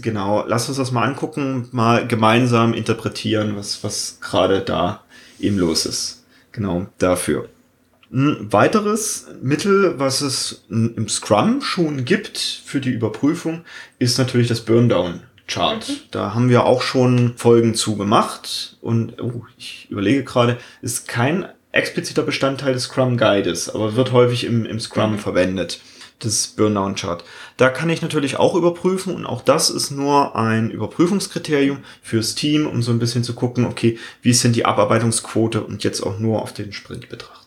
Genau, 0.01 0.45
lasst 0.45 0.67
uns 0.67 0.77
das 0.77 0.91
mal 0.91 1.03
angucken, 1.03 1.69
mal 1.71 2.05
gemeinsam 2.05 2.73
interpretieren, 2.73 3.55
was, 3.55 3.83
was 3.83 4.19
gerade 4.19 4.59
da 4.59 5.03
eben 5.39 5.57
los 5.57 5.85
ist. 5.85 6.25
Genau, 6.51 6.87
dafür. 6.97 7.49
Ein 8.11 8.51
weiteres 8.51 9.27
Mittel, 9.41 9.99
was 9.99 10.21
es 10.21 10.65
im 10.69 11.09
Scrum 11.09 11.61
schon 11.61 12.05
gibt 12.05 12.37
für 12.37 12.79
die 12.79 12.91
Überprüfung, 12.91 13.65
ist 13.99 14.17
natürlich 14.17 14.47
das 14.47 14.61
Burndown. 14.61 15.21
Chart. 15.47 15.87
Mhm. 15.87 15.93
Da 16.11 16.33
haben 16.33 16.49
wir 16.49 16.65
auch 16.65 16.81
schon 16.81 17.33
Folgen 17.37 17.75
zu 17.75 17.97
gemacht 17.97 18.77
und 18.81 19.21
oh, 19.21 19.45
ich 19.57 19.87
überlege 19.89 20.23
gerade, 20.23 20.57
ist 20.81 21.07
kein 21.07 21.47
expliziter 21.71 22.23
Bestandteil 22.23 22.73
des 22.73 22.83
Scrum 22.83 23.17
Guides, 23.17 23.69
aber 23.69 23.95
wird 23.95 24.11
häufig 24.11 24.45
im, 24.45 24.65
im 24.65 24.79
Scrum 24.79 25.13
mhm. 25.13 25.19
verwendet. 25.19 25.79
das 26.19 26.47
Burndown-Chart. 26.47 27.23
Da 27.57 27.69
kann 27.69 27.89
ich 27.89 28.01
natürlich 28.01 28.37
auch 28.37 28.55
überprüfen 28.55 29.13
und 29.13 29.25
auch 29.25 29.41
das 29.41 29.69
ist 29.69 29.91
nur 29.91 30.35
ein 30.35 30.71
Überprüfungskriterium 30.71 31.79
fürs 32.01 32.35
Team, 32.35 32.67
um 32.67 32.81
so 32.81 32.91
ein 32.91 32.99
bisschen 32.99 33.23
zu 33.23 33.35
gucken, 33.35 33.65
okay, 33.65 33.99
wie 34.21 34.29
ist 34.29 34.43
denn 34.43 34.53
die 34.53 34.65
Abarbeitungsquote 34.65 35.61
und 35.61 35.83
jetzt 35.83 36.01
auch 36.01 36.17
nur 36.17 36.41
auf 36.41 36.53
den 36.53 36.71
Sprint 36.71 37.09
betrachtet. 37.09 37.44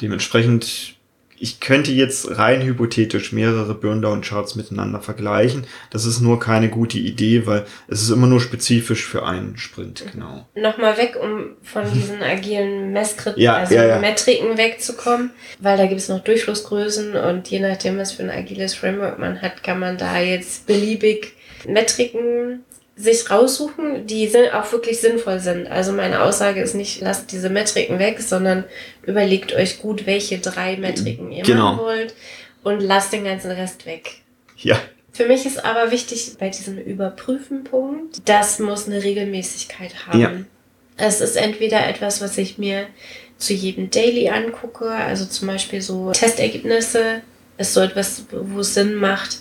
Dementsprechend 0.00 0.94
ich 1.38 1.60
könnte 1.60 1.92
jetzt 1.92 2.38
rein 2.38 2.62
hypothetisch 2.62 3.32
mehrere 3.32 3.74
Burndown-Charts 3.74 4.54
miteinander 4.54 5.00
vergleichen. 5.00 5.66
Das 5.90 6.06
ist 6.06 6.20
nur 6.20 6.38
keine 6.38 6.68
gute 6.68 6.98
Idee, 6.98 7.46
weil 7.46 7.66
es 7.88 8.02
ist 8.02 8.10
immer 8.10 8.26
nur 8.26 8.40
spezifisch 8.40 9.04
für 9.04 9.26
einen 9.26 9.56
Sprint, 9.56 10.04
genau. 10.12 10.46
Nochmal 10.54 10.96
weg, 10.96 11.18
um 11.20 11.56
von 11.62 11.84
diesen 11.92 12.22
agilen 12.22 12.92
Messkriterien, 12.92 13.42
ja, 13.42 13.56
also 13.56 13.74
ja, 13.74 13.84
ja. 13.84 13.98
Metriken 13.98 14.56
wegzukommen, 14.56 15.30
weil 15.58 15.76
da 15.76 15.86
gibt 15.86 16.00
es 16.00 16.08
noch 16.08 16.22
Durchflussgrößen 16.22 17.16
und 17.16 17.48
je 17.48 17.60
nachdem, 17.60 17.98
was 17.98 18.12
für 18.12 18.22
ein 18.22 18.30
agiles 18.30 18.74
Framework 18.74 19.18
man 19.18 19.42
hat, 19.42 19.62
kann 19.62 19.80
man 19.80 19.98
da 19.98 20.18
jetzt 20.20 20.66
beliebig 20.66 21.34
Metriken 21.66 22.64
sich 22.96 23.28
raussuchen, 23.28 24.06
die 24.06 24.30
auch 24.52 24.70
wirklich 24.72 25.00
sinnvoll 25.00 25.40
sind. 25.40 25.66
Also 25.66 25.92
meine 25.92 26.22
Aussage 26.22 26.60
ist 26.60 26.74
nicht, 26.74 27.00
lasst 27.00 27.32
diese 27.32 27.50
Metriken 27.50 27.98
weg, 27.98 28.20
sondern 28.20 28.64
überlegt 29.02 29.52
euch 29.52 29.80
gut, 29.80 30.06
welche 30.06 30.38
drei 30.38 30.76
Metriken 30.76 31.32
ihr 31.32 31.42
genau. 31.42 31.72
machen 31.72 31.84
wollt 31.84 32.14
und 32.62 32.80
lasst 32.80 33.12
den 33.12 33.24
ganzen 33.24 33.50
Rest 33.50 33.86
weg. 33.86 34.22
Ja. 34.56 34.78
Für 35.12 35.26
mich 35.26 35.46
ist 35.46 35.64
aber 35.64 35.90
wichtig 35.90 36.32
bei 36.38 36.48
diesem 36.48 36.78
Überprüfen-Punkt, 36.78 38.28
das 38.28 38.58
muss 38.58 38.86
eine 38.86 39.02
Regelmäßigkeit 39.02 40.06
haben. 40.06 40.20
Ja. 40.20 40.32
Es 40.96 41.20
ist 41.20 41.36
entweder 41.36 41.88
etwas, 41.88 42.20
was 42.20 42.38
ich 42.38 42.58
mir 42.58 42.86
zu 43.36 43.52
jedem 43.52 43.90
Daily 43.90 44.28
angucke, 44.28 44.88
also 44.88 45.24
zum 45.26 45.48
Beispiel 45.48 45.82
so 45.82 46.12
Testergebnisse 46.12 47.22
ist 47.58 47.74
so 47.74 47.80
etwas, 47.80 48.24
wo 48.30 48.60
es 48.60 48.74
Sinn 48.74 48.94
macht, 48.94 49.38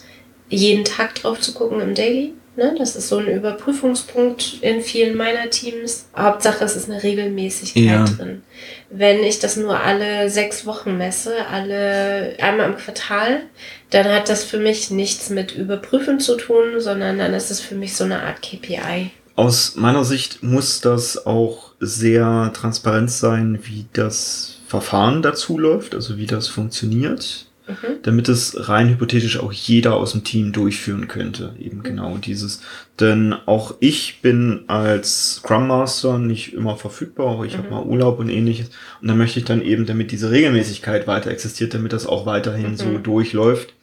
jeden 0.50 0.83
Tag 0.86 1.15
drauf 1.15 1.39
zu 1.39 1.53
gucken 1.53 1.79
im 1.81 1.95
Daily. 1.95 2.33
Ne? 2.55 2.75
Das 2.77 2.95
ist 2.95 3.10
so 3.10 3.17
ein 3.17 3.27
Überprüfungspunkt 3.27 4.57
in 4.62 4.81
vielen 4.81 5.17
meiner 5.17 5.50
Teams. 5.50 6.05
Hauptsache, 6.15 6.63
es 6.63 6.75
ist 6.75 6.89
eine 6.89 7.01
Regelmäßigkeit 7.01 7.83
ja. 7.83 8.05
drin. 8.05 8.43
Wenn 8.89 9.24
ich 9.24 9.39
das 9.39 9.57
nur 9.57 9.79
alle 9.79 10.29
sechs 10.29 10.65
Wochen 10.65 10.98
messe, 10.98 11.33
alle 11.48 12.36
einmal 12.39 12.69
im 12.69 12.77
Quartal, 12.77 13.41
dann 13.89 14.05
hat 14.05 14.29
das 14.29 14.43
für 14.43 14.60
mich 14.60 14.91
nichts 14.91 15.29
mit 15.29 15.55
Überprüfen 15.55 16.19
zu 16.19 16.36
tun, 16.36 16.79
sondern 16.79 17.17
dann 17.17 17.33
ist 17.33 17.50
es 17.50 17.60
für 17.60 17.75
mich 17.75 17.95
so 17.95 18.03
eine 18.03 18.22
Art 18.22 18.41
KPI. 18.41 19.12
Aus 19.36 19.75
meiner 19.75 20.03
Sicht 20.03 20.43
muss 20.43 20.79
das 20.81 21.25
auch 21.25 21.72
sehr 21.79 22.51
transparent 22.53 23.10
sein, 23.10 23.60
wie 23.63 23.86
das 23.93 24.60
Verfahren 24.67 25.24
dazu 25.24 25.57
läuft, 25.57 25.95
also 25.95 26.17
wie 26.17 26.27
das 26.27 26.48
funktioniert. 26.48 27.48
Mhm. 27.65 28.01
damit 28.03 28.27
es 28.27 28.67
rein 28.67 28.89
hypothetisch 28.89 29.39
auch 29.39 29.53
jeder 29.53 29.96
aus 29.96 30.12
dem 30.12 30.25
Team 30.25 30.51
durchführen 30.51 31.08
könnte. 31.08 31.55
Eben 31.58 31.77
mhm. 31.77 31.84
genau 31.84 32.17
dieses. 32.17 32.62
Denn 33.00 33.34
auch 33.46 33.75
ich 33.79 34.22
bin 34.22 34.65
als 34.67 35.36
Scrum 35.36 35.67
Master 35.67 36.17
nicht 36.17 36.53
immer 36.53 36.75
verfügbar, 36.75 37.27
auch 37.27 37.46
ich 37.46 37.53
mhm. 37.53 37.60
habe 37.60 37.70
mal 37.70 37.84
Urlaub 37.84 38.20
und 38.20 38.29
ähnliches. 38.29 38.70
Und 39.01 39.08
da 39.08 39.15
möchte 39.15 39.39
ich 39.39 39.46
dann 39.46 39.62
eben, 39.62 39.86
damit 39.86 40.12
diese 40.12 40.29
Regelmäßigkeit 40.29 41.08
weiter 41.08 41.32
existiert, 41.32 41.74
damit 41.74 41.93
das 41.93 42.05
auch 42.05 42.25
weiterhin 42.25 42.75
so 42.75 42.86
mhm. 42.86 43.03
durchläuft 43.03 43.74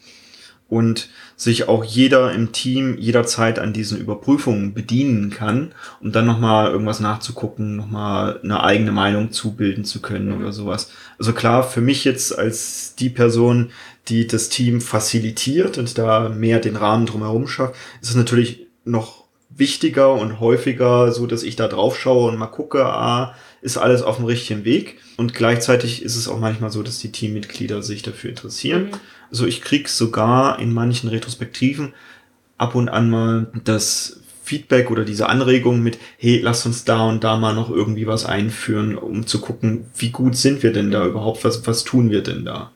und 0.71 1.09
sich 1.37 1.69
auch 1.69 1.85
jeder 1.85 2.33
im 2.33 2.53
Team 2.53 2.97
jederzeit 2.97 3.59
an 3.59 3.73
diesen 3.73 3.99
Überprüfungen 3.99 4.73
bedienen 4.73 5.31
kann, 5.31 5.73
um 6.01 6.13
dann 6.13 6.27
nochmal 6.27 6.71
irgendwas 6.71 7.01
nachzugucken, 7.01 7.77
nochmal 7.77 8.41
eine 8.43 8.63
eigene 8.63 8.93
Meinung 8.93 9.33
zubilden 9.33 9.85
zu 9.85 10.01
können 10.01 10.29
mhm. 10.29 10.41
oder 10.41 10.53
sowas. 10.53 10.91
Also 11.19 11.33
klar, 11.33 11.63
für 11.65 11.81
mich 11.81 12.05
jetzt 12.05 12.39
als 12.39 12.95
die 12.95 13.11
Person, 13.11 13.71
die 14.09 14.27
das 14.27 14.49
Team 14.49 14.81
facilitiert 14.81 15.77
und 15.77 15.99
da 15.99 16.29
mehr 16.29 16.61
den 16.61 16.77
Rahmen 16.77 17.05
drumherum 17.05 17.49
schafft, 17.49 17.75
ist 18.01 18.11
es 18.11 18.17
natürlich 18.17 18.67
noch 18.85 19.25
wichtiger 19.51 20.13
und 20.13 20.41
häufiger 20.41 21.13
so, 21.13 21.27
dass 21.27 21.43
ich 21.43 21.57
da 21.57 21.69
drauf 21.69 21.99
schaue 21.99 22.31
und 22.31 22.39
mal 22.39 22.47
gucke, 22.47 22.87
ah, 22.87 23.35
ist 23.61 23.77
alles 23.77 24.03
auf 24.03 24.17
dem 24.17 24.25
richtigen 24.25 24.65
Weg. 24.65 24.99
Und 25.17 25.35
gleichzeitig 25.35 26.03
ist 26.03 26.17
es 26.17 26.29
auch 26.29 26.39
manchmal 26.39 26.71
so, 26.71 26.83
dass 26.83 26.99
die 26.99 27.13
Teammitglieder 27.13 27.83
sich 27.83 28.03
dafür 28.03 28.31
interessieren. 28.31 28.85
Mhm. 28.85 29.01
Also 29.31 29.47
ich 29.47 29.63
krieg 29.63 29.89
sogar 29.89 30.59
in 30.59 30.73
manchen 30.73 31.09
Retrospektiven 31.09 31.95
ab 32.59 32.75
und 32.75 32.89
an 32.89 33.11
mal 33.11 33.53
das 33.65 34.21
Feedback 34.43 34.91
oder 34.91 35.05
diese 35.05 35.29
Anregung 35.29 35.81
mit, 35.81 35.99
hey, 36.19 36.41
lass 36.41 36.67
uns 36.67 36.85
da 36.85 37.09
und 37.09 37.23
da 37.23 37.37
mal 37.37 37.55
noch 37.55 37.71
irgendwie 37.71 38.07
was 38.07 38.27
einführen, 38.27 38.97
um 38.97 39.27
zu 39.27 39.41
gucken, 39.41 39.87
wie 39.97 40.11
gut 40.11 40.37
sind 40.37 40.63
wir 40.63 40.73
denn 40.73 40.91
da 40.91 41.07
überhaupt, 41.07 41.45
was, 41.45 41.67
was 41.67 41.85
tun 41.85 42.11
wir 42.11 42.23
denn 42.23 42.45
da? 42.45 42.73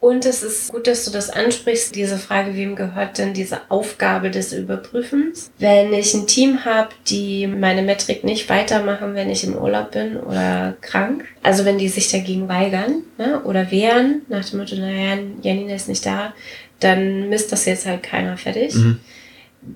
Und 0.00 0.24
es 0.24 0.42
ist 0.42 0.72
gut, 0.72 0.86
dass 0.86 1.04
du 1.04 1.10
das 1.10 1.28
ansprichst, 1.28 1.94
diese 1.94 2.16
Frage, 2.16 2.56
wem 2.56 2.74
gehört 2.74 3.18
denn 3.18 3.34
diese 3.34 3.60
Aufgabe 3.68 4.30
des 4.30 4.54
Überprüfens? 4.54 5.50
Wenn 5.58 5.92
ich 5.92 6.14
ein 6.14 6.26
Team 6.26 6.64
habe, 6.64 6.88
die 7.06 7.46
meine 7.46 7.82
Metrik 7.82 8.24
nicht 8.24 8.48
weitermachen, 8.48 9.14
wenn 9.14 9.28
ich 9.28 9.44
im 9.44 9.58
Urlaub 9.58 9.90
bin 9.90 10.16
oder 10.16 10.74
krank, 10.80 11.26
also 11.42 11.66
wenn 11.66 11.76
die 11.76 11.90
sich 11.90 12.10
dagegen 12.10 12.48
weigern 12.48 13.02
ne, 13.18 13.42
oder 13.44 13.70
wehren, 13.70 14.22
nach 14.28 14.48
dem 14.48 14.60
Motto, 14.60 14.74
naja, 14.76 15.18
Janina 15.42 15.74
ist 15.74 15.88
nicht 15.88 16.06
da, 16.06 16.32
dann 16.80 17.28
misst 17.28 17.52
das 17.52 17.66
jetzt 17.66 17.84
halt 17.84 18.02
keiner 18.02 18.38
fertig. 18.38 18.74
Mhm. 18.74 19.00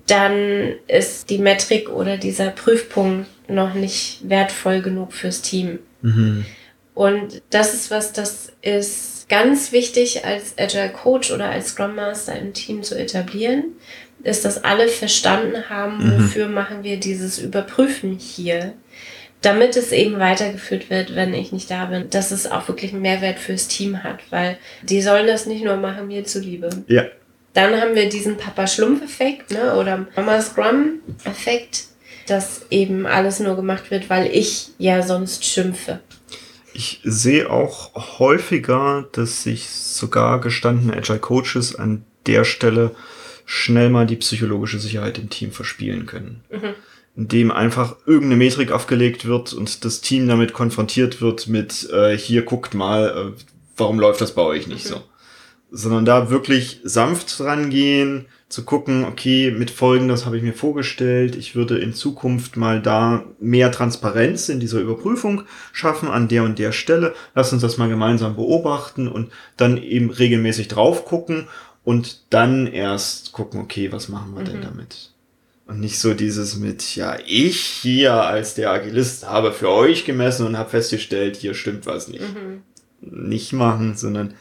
Dann 0.07 0.73
ist 0.87 1.29
die 1.29 1.37
Metrik 1.37 1.89
oder 1.89 2.17
dieser 2.17 2.49
Prüfpunkt 2.49 3.27
noch 3.47 3.75
nicht 3.75 4.27
wertvoll 4.27 4.81
genug 4.81 5.13
fürs 5.13 5.43
Team. 5.43 5.77
Mhm. 6.01 6.45
Und 6.95 7.43
das 7.51 7.75
ist 7.75 7.91
was, 7.91 8.11
das 8.11 8.51
ist 8.63 9.14
ganz 9.29 9.71
wichtig 9.71 10.25
als 10.25 10.57
Agile 10.57 10.89
Coach 10.89 11.31
oder 11.31 11.49
als 11.49 11.69
Scrum 11.69 11.95
Master 11.95 12.37
im 12.37 12.53
Team 12.53 12.83
zu 12.83 12.97
etablieren, 12.97 13.63
ist, 14.23 14.45
dass 14.45 14.63
alle 14.63 14.87
verstanden 14.87 15.69
haben, 15.69 15.97
mhm. 15.97 16.23
wofür 16.23 16.47
machen 16.47 16.83
wir 16.83 16.97
dieses 16.97 17.39
Überprüfen 17.39 18.17
hier. 18.17 18.73
Damit 19.41 19.75
es 19.75 19.91
eben 19.91 20.17
weitergeführt 20.17 20.89
wird, 20.89 21.15
wenn 21.15 21.33
ich 21.35 21.51
nicht 21.51 21.69
da 21.69 21.85
bin, 21.85 22.09
dass 22.09 22.31
es 22.31 22.49
auch 22.49 22.67
wirklich 22.67 22.93
einen 22.93 23.03
Mehrwert 23.03 23.37
fürs 23.37 23.67
Team 23.67 24.03
hat, 24.03 24.19
weil 24.31 24.57
die 24.81 25.01
sollen 25.01 25.27
das 25.27 25.45
nicht 25.45 25.63
nur 25.63 25.75
machen 25.75 26.07
mir 26.07 26.23
zuliebe. 26.23 26.69
Ja. 26.87 27.03
Dann 27.53 27.79
haben 27.79 27.95
wir 27.95 28.09
diesen 28.09 28.37
Papa-Schlumpf-Effekt 28.37 29.51
ne, 29.51 29.75
oder 29.75 30.07
Mama-Scrum-Effekt, 30.15 31.85
dass 32.27 32.65
eben 32.71 33.05
alles 33.05 33.39
nur 33.39 33.55
gemacht 33.55 33.91
wird, 33.91 34.09
weil 34.09 34.27
ich 34.27 34.69
ja 34.79 35.03
sonst 35.03 35.45
schimpfe. 35.45 35.99
Ich 36.75 36.99
sehe 37.05 37.49
auch 37.49 38.19
häufiger, 38.19 39.07
dass 39.13 39.43
sich 39.43 39.69
sogar 39.69 40.41
gestandene 40.41 40.97
Agile 40.97 41.19
Coaches 41.19 41.73
an 41.73 42.03
der 42.25 42.43
Stelle 42.43 42.91
schnell 43.45 43.89
mal 43.89 44.05
die 44.05 44.17
psychologische 44.17 44.77
Sicherheit 44.77 45.17
im 45.17 45.29
Team 45.29 45.51
verspielen 45.53 46.05
können. 46.05 46.43
Mhm. 46.51 46.73
Indem 47.15 47.51
einfach 47.51 47.95
irgendeine 48.05 48.35
Metrik 48.35 48.73
aufgelegt 48.73 49.23
wird 49.23 49.53
und 49.53 49.85
das 49.85 50.01
Team 50.01 50.27
damit 50.27 50.51
konfrontiert 50.51 51.21
wird 51.21 51.47
mit, 51.47 51.89
äh, 51.91 52.17
hier 52.17 52.41
guckt 52.41 52.73
mal, 52.73 53.33
äh, 53.37 53.41
warum 53.77 53.97
läuft 53.97 54.19
das 54.19 54.35
bei 54.35 54.41
euch 54.41 54.67
nicht 54.67 54.83
mhm. 54.83 54.89
so. 54.89 55.03
Sondern 55.77 56.05
da 56.05 56.29
wirklich 56.29 56.79
sanft 56.83 57.41
rangehen, 57.41 58.27
zu 58.47 58.63
gucken, 58.63 59.03
okay, 59.03 59.51
mit 59.51 59.71
Folgendes 59.71 60.25
habe 60.25 60.37
ich 60.37 60.43
mir 60.43 60.53
vorgestellt, 60.53 61.35
ich 61.35 61.55
würde 61.55 61.77
in 61.79 61.93
Zukunft 61.93 62.55
mal 62.55 62.81
da 62.81 63.25
mehr 63.39 63.71
Transparenz 63.71 64.47
in 64.47 64.61
dieser 64.61 64.79
Überprüfung 64.79 65.43
schaffen 65.73 66.07
an 66.07 66.29
der 66.29 66.43
und 66.43 66.59
der 66.59 66.71
Stelle. 66.71 67.13
Lass 67.33 67.51
uns 67.51 67.61
das 67.61 67.77
mal 67.77 67.89
gemeinsam 67.89 68.35
beobachten 68.35 69.09
und 69.09 69.31
dann 69.57 69.77
eben 69.77 70.09
regelmäßig 70.11 70.69
drauf 70.69 71.03
gucken 71.03 71.47
und 71.83 72.21
dann 72.29 72.67
erst 72.67 73.33
gucken, 73.33 73.59
okay, 73.59 73.91
was 73.91 74.07
machen 74.07 74.33
wir 74.35 74.41
mhm. 74.41 74.45
denn 74.45 74.61
damit? 74.61 75.11
Und 75.67 75.79
nicht 75.79 75.99
so 75.99 76.13
dieses 76.13 76.57
mit, 76.57 76.95
ja, 76.95 77.17
ich 77.25 77.59
hier 77.59 78.13
als 78.13 78.53
der 78.53 78.71
Agilist 78.71 79.27
habe 79.27 79.51
für 79.51 79.69
euch 79.69 80.05
gemessen 80.05 80.45
und 80.45 80.57
habe 80.57 80.69
festgestellt, 80.69 81.35
hier 81.35 81.55
stimmt 81.55 81.87
was 81.87 82.07
nicht. 82.07 82.21
Mhm. 82.21 82.61
Nicht 83.01 83.51
machen, 83.51 83.95
sondern 83.95 84.35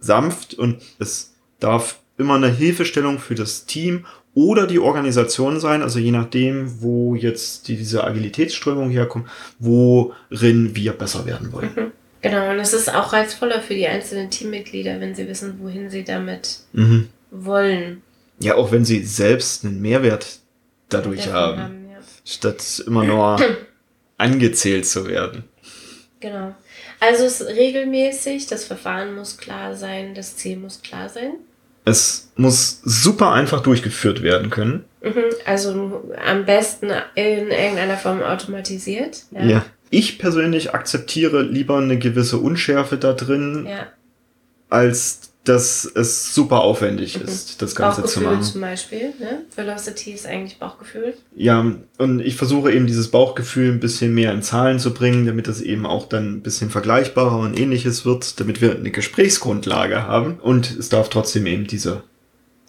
sanft 0.00 0.54
und 0.54 0.82
es 0.98 1.34
darf 1.60 2.00
immer 2.16 2.34
eine 2.34 2.50
Hilfestellung 2.50 3.18
für 3.18 3.34
das 3.34 3.66
Team 3.66 4.06
oder 4.34 4.66
die 4.66 4.78
Organisation 4.78 5.58
sein, 5.58 5.82
also 5.82 5.98
je 5.98 6.12
nachdem, 6.12 6.80
wo 6.80 7.14
jetzt 7.14 7.68
diese 7.68 8.04
Agilitätsströmung 8.04 8.90
herkommt, 8.90 9.28
worin 9.58 10.76
wir 10.76 10.92
besser 10.92 11.26
werden 11.26 11.52
wollen. 11.52 11.70
Mhm. 11.74 11.92
Genau, 12.20 12.50
und 12.50 12.58
es 12.58 12.72
ist 12.72 12.92
auch 12.92 13.12
reizvoller 13.12 13.60
für 13.60 13.74
die 13.74 13.86
einzelnen 13.86 14.30
Teammitglieder, 14.30 15.00
wenn 15.00 15.14
sie 15.14 15.28
wissen, 15.28 15.58
wohin 15.60 15.88
sie 15.88 16.04
damit 16.04 16.60
mhm. 16.72 17.08
wollen. 17.30 18.02
Ja, 18.40 18.56
auch 18.56 18.72
wenn 18.72 18.84
sie 18.84 19.04
selbst 19.04 19.64
einen 19.64 19.80
Mehrwert 19.80 20.40
dadurch 20.88 21.28
haben, 21.32 21.62
haben 21.62 21.88
ja. 21.90 21.98
statt 22.24 22.82
immer 22.86 23.04
nur 23.04 23.40
angezählt 24.18 24.86
zu 24.86 25.06
werden. 25.06 25.44
Genau. 26.20 26.54
Also 27.00 27.24
es 27.24 27.40
ist 27.40 27.48
regelmäßig, 27.48 28.46
das 28.46 28.64
Verfahren 28.64 29.14
muss 29.14 29.36
klar 29.36 29.76
sein, 29.76 30.14
das 30.14 30.36
Ziel 30.36 30.56
muss 30.56 30.82
klar 30.82 31.08
sein. 31.08 31.34
Es 31.84 32.30
muss 32.36 32.80
super 32.84 33.32
einfach 33.32 33.62
durchgeführt 33.62 34.22
werden 34.22 34.50
können. 34.50 34.84
Mhm, 35.02 35.24
also 35.46 36.02
am 36.26 36.44
besten 36.44 36.90
in 37.14 37.50
irgendeiner 37.50 37.96
Form 37.96 38.22
automatisiert. 38.22 39.22
Ja. 39.30 39.44
ja. 39.44 39.64
Ich 39.90 40.18
persönlich 40.18 40.74
akzeptiere 40.74 41.42
lieber 41.42 41.78
eine 41.78 41.98
gewisse 41.98 42.38
Unschärfe 42.38 42.98
da 42.98 43.14
drin, 43.14 43.66
ja. 43.68 43.86
als 44.68 45.27
dass 45.48 45.84
es 45.84 46.34
super 46.34 46.60
aufwendig 46.60 47.18
mhm. 47.18 47.26
ist, 47.26 47.62
das 47.62 47.74
Ganze 47.74 48.04
zu 48.04 48.20
machen. 48.20 48.42
zum 48.42 48.60
Beispiel, 48.60 49.14
ne? 49.18 49.42
Velocity 49.54 50.12
ist 50.12 50.26
eigentlich 50.26 50.58
Bauchgefühl. 50.58 51.14
Ja, 51.34 51.72
und 51.98 52.20
ich 52.20 52.36
versuche 52.36 52.72
eben 52.72 52.86
dieses 52.86 53.08
Bauchgefühl 53.08 53.72
ein 53.72 53.80
bisschen 53.80 54.14
mehr 54.14 54.32
in 54.32 54.42
Zahlen 54.42 54.78
zu 54.78 54.92
bringen, 54.92 55.26
damit 55.26 55.48
das 55.48 55.60
eben 55.60 55.86
auch 55.86 56.08
dann 56.08 56.34
ein 56.34 56.42
bisschen 56.42 56.70
vergleichbarer 56.70 57.38
und 57.38 57.58
ähnliches 57.58 58.04
wird, 58.04 58.38
damit 58.40 58.60
wir 58.60 58.76
eine 58.76 58.90
Gesprächsgrundlage 58.90 60.02
haben. 60.02 60.38
Und 60.40 60.76
es 60.78 60.88
darf 60.88 61.08
trotzdem 61.08 61.46
eben 61.46 61.66
diese 61.66 62.02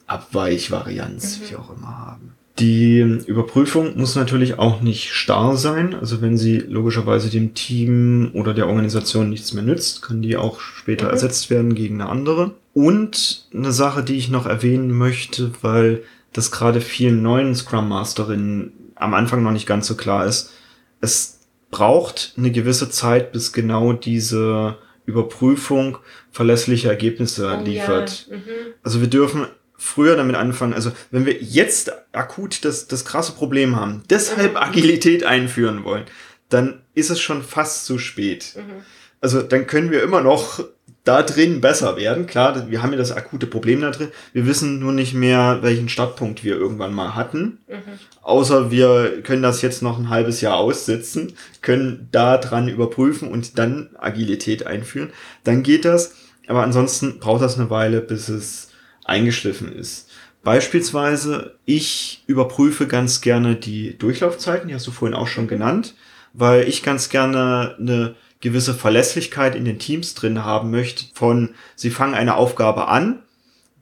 Abweichvarianz, 0.08 1.40
mhm. 1.40 1.50
wie 1.50 1.56
auch 1.56 1.76
immer, 1.76 1.98
haben. 1.98 2.34
Die 2.60 3.00
Überprüfung 3.00 3.98
muss 3.98 4.16
natürlich 4.16 4.60
auch 4.60 4.82
nicht 4.82 5.14
starr 5.14 5.56
sein. 5.56 5.96
Also 5.96 6.22
wenn 6.22 6.38
sie 6.38 6.58
logischerweise 6.58 7.30
dem 7.30 7.54
Team 7.54 8.32
oder 8.34 8.54
der 8.54 8.68
Organisation 8.68 9.30
nichts 9.30 9.54
mehr 9.54 9.64
nützt, 9.64 10.02
kann 10.02 10.22
die 10.22 10.36
auch 10.36 10.60
später 10.60 11.06
mhm. 11.06 11.12
ersetzt 11.12 11.50
werden 11.50 11.74
gegen 11.74 12.02
eine 12.02 12.10
andere. 12.10 12.52
Und 12.80 13.50
eine 13.54 13.74
Sache, 13.74 14.04
die 14.04 14.16
ich 14.16 14.30
noch 14.30 14.46
erwähnen 14.46 14.98
möchte, 14.98 15.52
weil 15.62 16.02
das 16.32 16.50
gerade 16.50 16.80
vielen 16.80 17.22
neuen 17.22 17.54
Scrum 17.54 17.90
Masterinnen 17.90 18.72
am 18.96 19.14
Anfang 19.14 19.44
noch 19.44 19.52
nicht 19.52 19.68
ganz 19.68 19.86
so 19.86 19.96
klar 19.96 20.26
ist. 20.26 20.54
Es 21.02 21.42
braucht 21.72 22.36
eine 22.38 22.54
gewisse 22.54 22.90
Zeit, 22.90 23.34
bis 23.34 23.52
genau 23.52 23.92
diese 23.92 24.78
Überprüfung 25.06 25.98
verlässliche 26.32 26.88
Ergebnisse 26.88 27.54
oh, 27.60 27.66
liefert. 27.66 28.28
Ja. 28.30 28.38
Mhm. 28.38 28.44
Also 28.82 29.02
wir 29.02 29.10
dürfen 29.10 29.48
früher 29.76 30.16
damit 30.16 30.38
anfangen. 30.38 30.74
Also 30.74 30.94
wenn 31.12 31.26
wir 31.26 31.34
jetzt 31.34 31.92
akut 32.14 32.64
das, 32.64 32.88
das 32.88 33.04
krasse 33.04 33.34
Problem 33.34 33.76
haben, 33.76 34.04
deshalb 34.10 34.52
mhm. 34.52 34.58
Agilität 34.58 35.26
einführen 35.26 35.84
wollen, 35.84 36.06
dann 36.48 36.82
ist 36.96 37.10
es 37.10 37.20
schon 37.20 37.44
fast 37.44 37.84
zu 37.84 37.98
spät. 38.00 38.54
Mhm. 38.56 38.84
Also 39.20 39.42
dann 39.42 39.68
können 39.68 39.92
wir 39.92 40.02
immer 40.02 40.22
noch 40.22 40.64
da 41.04 41.24
drin 41.24 41.62
besser 41.62 41.98
werden. 41.98 42.28
Klar, 42.28 42.70
wir 42.70 42.84
haben 42.84 42.92
ja 42.92 42.98
das 42.98 43.12
akute 43.12 43.48
Problem 43.48 43.82
da 43.82 43.92
drin. 43.92 44.10
Wir 44.34 44.46
wissen 44.46 44.80
nur 44.80 44.92
nicht 44.92 45.14
mehr, 45.14 45.60
welchen 45.62 45.90
Startpunkt 45.90 46.44
wir 46.44 46.56
irgendwann 46.56 46.94
mal 46.94 47.16
hatten. 47.16 47.60
Mhm. 47.68 48.00
Außer 48.22 48.70
wir 48.70 49.22
können 49.24 49.42
das 49.42 49.62
jetzt 49.62 49.82
noch 49.82 49.98
ein 49.98 50.10
halbes 50.10 50.42
Jahr 50.42 50.58
aussitzen, 50.58 51.34
können 51.62 52.10
da 52.12 52.38
dran 52.38 52.68
überprüfen 52.68 53.30
und 53.30 53.58
dann 53.58 53.90
Agilität 53.98 54.68
einführen. 54.68 55.12
Dann 55.44 55.64
geht 55.64 55.86
das. 55.86 56.16
Aber 56.48 56.64
ansonsten 56.64 57.20
braucht 57.20 57.44
das 57.44 57.60
eine 57.60 57.70
Weile, 57.70 58.02
bis 58.02 58.28
es 58.28 58.72
eingeschliffen 59.06 59.72
ist. 59.72 60.10
Beispielsweise, 60.44 61.56
ich 61.66 62.24
überprüfe 62.26 62.88
ganz 62.88 63.22
gerne 63.22 63.56
die 63.56 63.98
Durchlaufzeiten, 63.98 64.68
die 64.68 64.74
hast 64.74 64.88
du 64.88 64.92
vorhin 64.92 65.16
auch 65.16 65.28
schon 65.28 65.48
genannt, 65.48 65.96
weil 66.34 66.68
ich 66.68 66.82
ganz 66.82 67.10
gerne 67.10 67.76
eine 67.78 68.16
gewisse 68.42 68.74
Verlässlichkeit 68.74 69.56
in 69.56 69.66
den 69.66 69.80
Teams 69.80 70.14
drin 70.14 70.44
haben 70.44 70.72
möchte, 70.72 71.06
von 71.14 71.56
sie 71.76 71.90
fangen 71.90 72.14
eine 72.14 72.36
Aufgabe 72.36 72.88
an, 72.88 73.24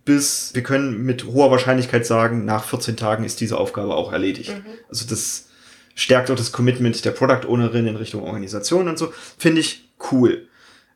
bis 0.03 0.51
wir 0.53 0.63
können 0.63 1.03
mit 1.03 1.25
hoher 1.25 1.51
Wahrscheinlichkeit 1.51 2.05
sagen, 2.05 2.45
nach 2.45 2.63
14 2.63 2.97
Tagen 2.97 3.23
ist 3.23 3.41
diese 3.41 3.57
Aufgabe 3.57 3.93
auch 3.93 4.11
erledigt. 4.11 4.49
Mhm. 4.49 4.65
Also 4.89 5.05
das 5.07 5.49
stärkt 5.95 6.31
auch 6.31 6.35
das 6.35 6.51
Commitment 6.51 7.03
der 7.03 7.11
Product 7.11 7.47
Ownerin 7.47 7.87
in 7.87 7.95
Richtung 7.97 8.23
Organisation 8.23 8.87
und 8.87 8.97
so. 8.97 9.13
Finde 9.37 9.61
ich 9.61 9.89
cool. 10.11 10.47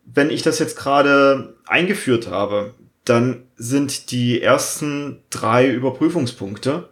Wenn 0.06 0.30
ich 0.30 0.41
das 0.41 0.60
jetzt 0.60 0.77
gerade 0.77 1.56
eingeführt 1.68 2.27
habe, 2.27 2.74
dann 3.06 3.44
sind 3.58 4.12
die 4.12 4.41
ersten 4.41 5.22
drei 5.30 5.70
Überprüfungspunkte, 5.70 6.89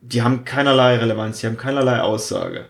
die 0.00 0.22
haben 0.22 0.44
keinerlei 0.44 0.96
Relevanz, 0.96 1.40
die 1.40 1.46
haben 1.46 1.56
keinerlei 1.56 2.00
Aussage. 2.00 2.66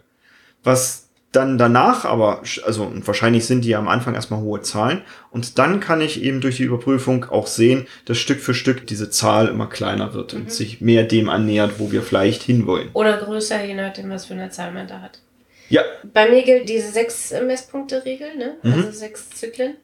Was 0.64 1.07
dann 1.32 1.58
danach 1.58 2.04
aber, 2.04 2.42
also 2.64 2.90
wahrscheinlich 3.04 3.44
sind 3.44 3.62
die 3.64 3.76
am 3.76 3.86
Anfang 3.86 4.14
erstmal 4.14 4.40
hohe 4.40 4.62
Zahlen 4.62 5.02
und 5.30 5.58
dann 5.58 5.78
kann 5.80 6.00
ich 6.00 6.22
eben 6.22 6.40
durch 6.40 6.56
die 6.56 6.62
Überprüfung 6.62 7.26
auch 7.26 7.46
sehen, 7.46 7.86
dass 8.06 8.18
Stück 8.18 8.40
für 8.40 8.54
Stück 8.54 8.86
diese 8.86 9.10
Zahl 9.10 9.48
immer 9.48 9.66
kleiner 9.66 10.14
wird 10.14 10.32
mhm. 10.32 10.40
und 10.40 10.52
sich 10.52 10.80
mehr 10.80 11.04
dem 11.04 11.28
annähert, 11.28 11.72
wo 11.78 11.92
wir 11.92 12.02
vielleicht 12.02 12.42
hinwollen. 12.42 12.88
Oder 12.94 13.18
größer, 13.18 13.62
je 13.64 13.74
nachdem, 13.74 14.08
was 14.10 14.26
für 14.26 14.34
eine 14.34 14.48
Zahl 14.50 14.72
man 14.72 14.88
da 14.88 15.00
hat. 15.02 15.20
Ja. 15.68 15.82
Bei 16.14 16.30
mir 16.30 16.42
gilt 16.44 16.68
diese 16.68 16.90
sechs 16.90 17.30
Messpunkte-Regel, 17.46 18.36
ne? 18.36 18.56
Mhm. 18.62 18.72
Also 18.72 18.90
sechs 18.92 19.28
Zyklen 19.30 19.74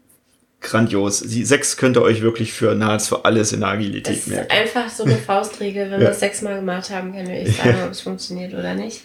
grandios. 0.64 1.20
Die 1.20 1.44
sechs 1.44 1.76
könnt 1.76 1.96
ihr 1.96 2.02
euch 2.02 2.22
wirklich 2.22 2.52
für 2.52 2.74
nahezu 2.74 3.22
alles 3.22 3.52
in 3.52 3.60
der 3.60 3.68
Agilität 3.68 4.16
das 4.16 4.26
merken. 4.26 4.50
Ist 4.50 4.76
einfach 4.76 4.88
so 4.88 5.04
eine 5.04 5.16
Faustregel. 5.26 5.90
Wenn 5.90 6.00
ja. 6.00 6.06
wir 6.06 6.10
es 6.10 6.20
sechsmal 6.20 6.56
gemacht 6.56 6.90
haben, 6.90 7.12
können 7.12 7.28
wir 7.28 7.44
nicht 7.44 7.56
sagen, 7.62 7.76
ja. 7.78 7.84
ob 7.84 7.92
es 7.92 8.00
funktioniert 8.00 8.52
oder 8.54 8.74
nicht. 8.74 9.02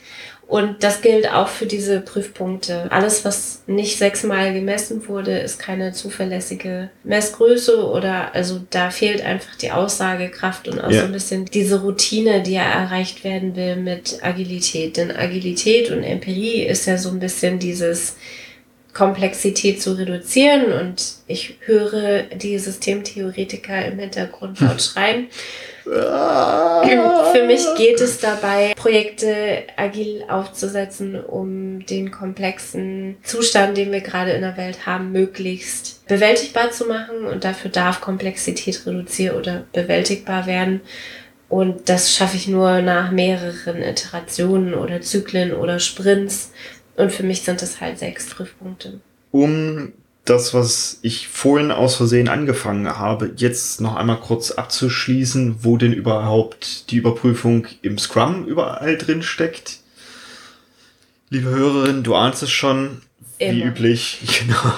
Und 0.50 0.84
das 0.84 1.04
gilt 1.04 1.32
auch 1.32 1.48
für 1.48 1.68
diese 1.68 2.02
Prüfpunkte. 2.02 2.92
Alles, 2.92 3.24
was 3.24 3.62
nicht 3.68 4.00
sechsmal 4.00 4.52
gemessen 4.52 5.08
wurde, 5.08 5.38
ist 5.38 5.60
keine 5.60 5.94
zuverlässige 5.94 6.90
Messgröße 7.04 7.86
oder 7.86 8.34
also 8.34 8.60
da 8.72 8.90
fehlt 8.90 9.24
einfach 9.24 9.56
die 9.58 9.70
Aussagekraft 9.70 10.68
und 10.68 10.84
auch 10.84 10.90
ja. 10.90 11.02
so 11.02 11.06
ein 11.06 11.12
bisschen 11.12 11.46
diese 11.46 11.84
Routine, 11.84 12.42
die 12.42 12.54
ja 12.54 12.64
erreicht 12.64 13.24
werden 13.24 13.56
will 13.56 13.76
mit 13.76 14.24
Agilität. 14.24 14.98
Denn 14.98 15.16
Agilität 15.16 15.92
und 15.92 16.02
Empirie 16.02 16.64
ist 16.64 16.88
ja 16.88 16.98
so 16.98 17.10
ein 17.10 17.20
bisschen 17.20 17.60
dieses 17.60 18.16
Komplexität 18.92 19.80
zu 19.80 20.00
reduzieren 20.00 20.74
und 20.74 21.04
ich 21.28 21.58
höre 21.60 22.24
die 22.24 22.58
Systemtheoretiker 22.58 23.86
im 23.86 24.00
Hintergrund 24.00 24.60
laut 24.62 24.82
schreien. 24.82 25.28
Für 25.92 27.46
mich 27.46 27.66
geht 27.78 28.02
es 28.02 28.20
dabei, 28.20 28.74
Projekte 28.76 29.64
agil 29.76 30.24
aufzusetzen, 30.28 31.20
um 31.20 31.86
den 31.86 32.12
komplexen 32.12 33.18
Zustand, 33.24 33.78
den 33.78 33.92
wir 33.92 34.02
gerade 34.02 34.32
in 34.32 34.42
der 34.42 34.58
Welt 34.58 34.86
haben, 34.86 35.12
möglichst 35.12 36.06
bewältigbar 36.08 36.72
zu 36.72 36.86
machen. 36.86 37.26
Und 37.26 37.44
dafür 37.44 37.72
darf 37.72 38.02
Komplexität 38.02 38.86
reduziert 38.86 39.36
oder 39.36 39.66
bewältigbar 39.74 40.46
werden. 40.46 40.82
Und 41.48 41.90
das 41.90 42.14
schaffe 42.14 42.38
ich 42.38 42.48
nur 42.48 42.82
nach 42.82 43.12
mehreren 43.12 43.82
Iterationen 43.82 44.76
oder 44.76 45.02
Zyklen 45.02 45.54
oder 45.54 45.80
Sprints 45.80 46.52
und 47.00 47.14
für 47.14 47.24
mich 47.24 47.44
sind 47.44 47.62
es 47.64 47.80
halt 47.80 47.98
sechs 47.98 48.30
Prüfpunkte. 48.30 49.00
Um 49.32 49.94
das, 50.30 50.54
was 50.54 51.00
ich 51.02 51.28
vorhin 51.28 51.72
aus 51.72 51.96
Versehen 51.96 52.30
angefangen 52.30 52.88
habe, 52.88 53.32
jetzt 53.36 53.82
noch 53.82 53.96
einmal 53.96 54.20
kurz 54.20 54.52
abzuschließen, 54.52 55.64
wo 55.64 55.78
denn 55.78 55.94
überhaupt 55.94 56.92
die 56.92 56.98
Überprüfung 56.98 57.68
im 57.82 57.98
Scrum 57.98 58.46
überall 58.46 58.98
drin 58.98 59.24
steckt. 59.24 59.80
Liebe 61.30 61.50
Hörerin, 61.50 62.04
du 62.04 62.16
ahnst 62.16 62.44
es 62.44 62.52
schon, 62.52 63.02
Immer. 63.38 63.54
wie 63.54 63.64
üblich, 63.64 64.20
genau. 64.40 64.74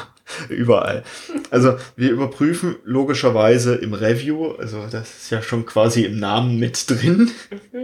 Überall. 0.49 1.03
Also 1.49 1.75
wir 1.95 2.11
überprüfen 2.11 2.75
logischerweise 2.83 3.75
im 3.75 3.93
Review, 3.93 4.51
also 4.51 4.85
das 4.89 5.23
ist 5.23 5.29
ja 5.29 5.41
schon 5.41 5.65
quasi 5.65 6.03
im 6.03 6.19
Namen 6.19 6.59
mit 6.59 6.89
drin. 6.89 7.31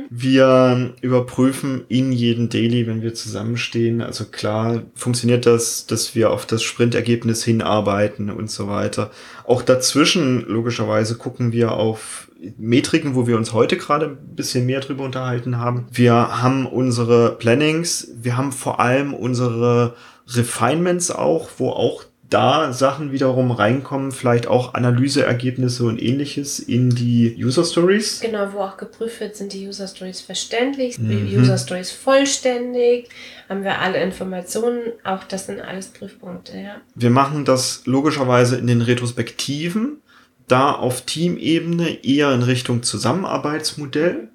Wir 0.10 0.94
überprüfen 1.02 1.84
in 1.90 2.12
jedem 2.12 2.50
Daily, 2.50 2.88
wenn 2.88 3.02
wir 3.02 3.14
zusammenstehen. 3.14 4.02
Also 4.02 4.26
klar 4.26 4.84
funktioniert 4.96 5.46
das, 5.46 5.86
dass 5.86 6.16
wir 6.16 6.32
auf 6.32 6.46
das 6.46 6.64
Sprintergebnis 6.64 7.44
hinarbeiten 7.44 8.30
und 8.30 8.50
so 8.50 8.68
weiter. 8.68 9.12
Auch 9.46 9.62
dazwischen 9.62 10.42
logischerweise 10.48 11.16
gucken 11.16 11.52
wir 11.52 11.72
auf 11.74 12.28
Metriken, 12.58 13.16
wo 13.16 13.28
wir 13.28 13.38
uns 13.38 13.54
heute 13.54 13.78
gerade 13.78 14.08
ein 14.08 14.36
bisschen 14.36 14.66
mehr 14.66 14.80
drüber 14.80 15.04
unterhalten 15.04 15.58
haben. 15.58 15.88
Wir 15.92 16.14
haben 16.42 16.66
unsere 16.66 17.36
Plannings, 17.36 18.10
wir 18.16 18.38
haben 18.38 18.52
vor 18.52 18.80
allem 18.80 19.14
unsere 19.14 19.96
Refinements 20.28 21.10
auch, 21.10 21.50
wo 21.58 21.70
auch 21.70 22.04
da 22.30 22.74
Sachen 22.74 23.12
wiederum 23.12 23.52
reinkommen, 23.52 24.12
vielleicht 24.12 24.48
auch 24.48 24.74
Analyseergebnisse 24.74 25.86
und 25.86 26.02
ähnliches 26.02 26.60
in 26.60 26.90
die 26.90 27.36
User 27.38 27.64
Stories. 27.64 28.20
Genau, 28.20 28.52
wo 28.54 28.60
auch 28.60 28.78
geprüft 28.78 29.22
wird, 29.22 29.36
sind 29.36 29.54
die 29.54 29.68
User 29.68 29.88
Stories 29.88 30.20
verständlich, 30.20 31.00
mhm. 31.00 31.10
die 31.10 31.38
User 31.38 31.58
Stories 31.58 31.92
vollständig, 31.92 33.10
haben 33.48 33.64
wir 33.64 33.80
alle 33.80 34.02
Informationen, 34.04 34.92
auch 35.04 35.24
das 35.24 35.46
sind 35.46 35.62
alles 35.62 35.88
Prüfpunkte, 35.88 36.58
ja. 36.58 36.82
Wir 36.96 37.12
machen 37.12 37.46
das 37.46 37.84
logischerweise 37.86 38.58
in 38.58 38.68
den 38.68 38.82
Retrospektiven, 38.82 40.02
da 40.48 40.72
auf 40.72 41.02
Teamebene 41.02 42.04
eher 42.04 42.34
in 42.34 42.44
Richtung 42.44 42.84
Zusammenarbeitsmodell. 42.84 44.30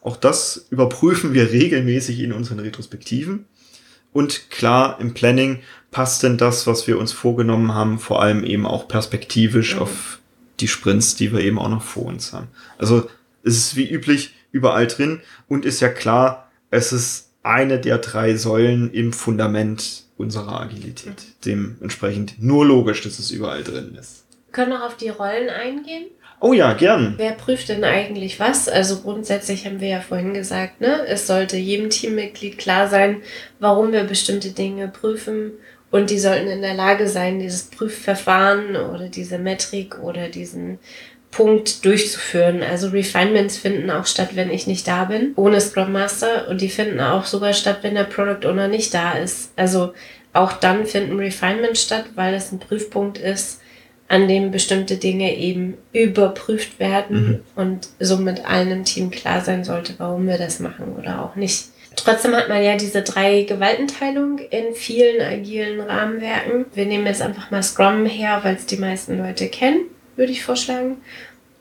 Auch 0.00 0.16
das 0.16 0.66
überprüfen 0.70 1.34
wir 1.34 1.50
regelmäßig 1.50 2.20
in 2.20 2.32
unseren 2.32 2.60
Retrospektiven. 2.60 3.46
Und 4.12 4.50
klar, 4.50 4.98
im 5.00 5.14
Planning 5.14 5.60
passt 5.90 6.22
denn 6.22 6.36
das, 6.36 6.66
was 6.66 6.86
wir 6.86 6.98
uns 6.98 7.12
vorgenommen 7.12 7.74
haben, 7.74 7.98
vor 7.98 8.22
allem 8.22 8.44
eben 8.44 8.66
auch 8.66 8.88
perspektivisch 8.88 9.74
mhm. 9.74 9.82
auf 9.82 10.18
die 10.60 10.68
Sprints, 10.68 11.16
die 11.16 11.32
wir 11.32 11.40
eben 11.40 11.58
auch 11.58 11.68
noch 11.68 11.82
vor 11.82 12.06
uns 12.06 12.32
haben. 12.32 12.48
Also 12.78 13.08
es 13.42 13.56
ist 13.56 13.76
wie 13.76 13.88
üblich 13.88 14.34
überall 14.52 14.86
drin 14.86 15.20
und 15.46 15.64
ist 15.64 15.80
ja 15.80 15.88
klar, 15.88 16.50
es 16.70 16.92
ist 16.92 17.30
eine 17.42 17.78
der 17.78 17.98
drei 17.98 18.36
Säulen 18.36 18.92
im 18.92 19.12
Fundament 19.12 20.04
unserer 20.16 20.60
Agilität. 20.60 21.06
Mhm. 21.06 21.34
Dementsprechend 21.44 22.42
nur 22.42 22.66
logisch, 22.66 23.02
dass 23.02 23.18
es 23.18 23.30
überall 23.30 23.62
drin 23.62 23.96
ist. 23.98 24.24
können 24.52 24.72
wir 24.72 24.84
auf 24.84 24.96
die 24.96 25.08
Rollen 25.08 25.48
eingehen? 25.48 26.06
Oh 26.40 26.52
ja, 26.52 26.72
gern. 26.72 27.14
Wer 27.16 27.32
prüft 27.32 27.68
denn 27.68 27.82
eigentlich 27.82 28.38
was? 28.38 28.68
Also 28.68 29.00
grundsätzlich 29.00 29.66
haben 29.66 29.80
wir 29.80 29.88
ja 29.88 30.00
vorhin 30.00 30.34
gesagt, 30.34 30.80
ne, 30.80 31.04
es 31.06 31.26
sollte 31.26 31.56
jedem 31.56 31.90
Teammitglied 31.90 32.58
klar 32.58 32.88
sein, 32.88 33.22
warum 33.58 33.90
wir 33.90 34.04
bestimmte 34.04 34.50
Dinge 34.50 34.86
prüfen 34.88 35.52
und 35.90 36.10
die 36.10 36.18
sollten 36.18 36.48
in 36.48 36.62
der 36.62 36.74
Lage 36.74 37.08
sein, 37.08 37.40
dieses 37.40 37.64
Prüfverfahren 37.64 38.76
oder 38.76 39.08
diese 39.08 39.38
Metrik 39.38 39.98
oder 40.02 40.28
diesen 40.28 40.78
Punkt 41.30 41.84
durchzuführen. 41.84 42.62
Also 42.62 42.88
Refinements 42.88 43.58
finden 43.58 43.90
auch 43.90 44.06
statt, 44.06 44.30
wenn 44.34 44.50
ich 44.50 44.66
nicht 44.66 44.86
da 44.86 45.04
bin, 45.04 45.32
ohne 45.36 45.60
Scrum 45.60 45.92
Master. 45.92 46.48
Und 46.48 46.60
die 46.60 46.68
finden 46.68 47.00
auch 47.00 47.24
sogar 47.24 47.52
statt, 47.52 47.78
wenn 47.82 47.94
der 47.94 48.04
Product 48.04 48.46
Owner 48.46 48.68
nicht 48.68 48.92
da 48.92 49.12
ist. 49.12 49.52
Also 49.56 49.94
auch 50.32 50.52
dann 50.52 50.86
finden 50.86 51.18
Refinements 51.18 51.82
statt, 51.82 52.04
weil 52.14 52.34
es 52.34 52.52
ein 52.52 52.58
Prüfpunkt 52.58 53.18
ist, 53.18 53.60
an 54.08 54.26
dem 54.26 54.50
bestimmte 54.50 54.96
Dinge 54.96 55.36
eben 55.36 55.76
überprüft 55.92 56.78
werden 56.78 57.26
mhm. 57.26 57.40
und 57.56 57.88
somit 58.00 58.44
allen 58.46 58.70
im 58.70 58.84
Team 58.84 59.10
klar 59.10 59.42
sein 59.42 59.64
sollte, 59.64 59.94
warum 59.98 60.26
wir 60.26 60.38
das 60.38 60.60
machen 60.60 60.96
oder 60.98 61.22
auch 61.22 61.36
nicht. 61.36 61.66
Trotzdem 62.04 62.34
hat 62.34 62.48
man 62.48 62.62
ja 62.62 62.76
diese 62.76 63.02
drei 63.02 63.42
Gewaltenteilung 63.42 64.38
in 64.38 64.74
vielen 64.74 65.20
agilen 65.20 65.80
Rahmenwerken. 65.80 66.66
Wir 66.74 66.86
nehmen 66.86 67.06
jetzt 67.06 67.22
einfach 67.22 67.50
mal 67.50 67.62
Scrum 67.62 68.06
her, 68.06 68.40
weil 68.42 68.56
es 68.56 68.66
die 68.66 68.76
meisten 68.76 69.18
Leute 69.18 69.48
kennen, 69.48 69.82
würde 70.16 70.32
ich 70.32 70.44
vorschlagen. 70.44 70.98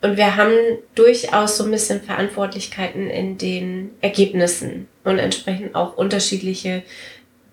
Und 0.02 0.15
wir 0.15 0.36
haben 0.36 0.54
durchaus 0.95 1.58
so 1.58 1.63
ein 1.63 1.71
bisschen 1.71 2.02
Verantwortlichkeiten 2.02 3.10
in 3.10 3.38
den 3.38 3.91
Ergebnissen 4.02 4.88
und 5.04 5.17
entsprechend 5.17 5.73
auch 5.76 5.97
unterschiedliche 5.97 6.84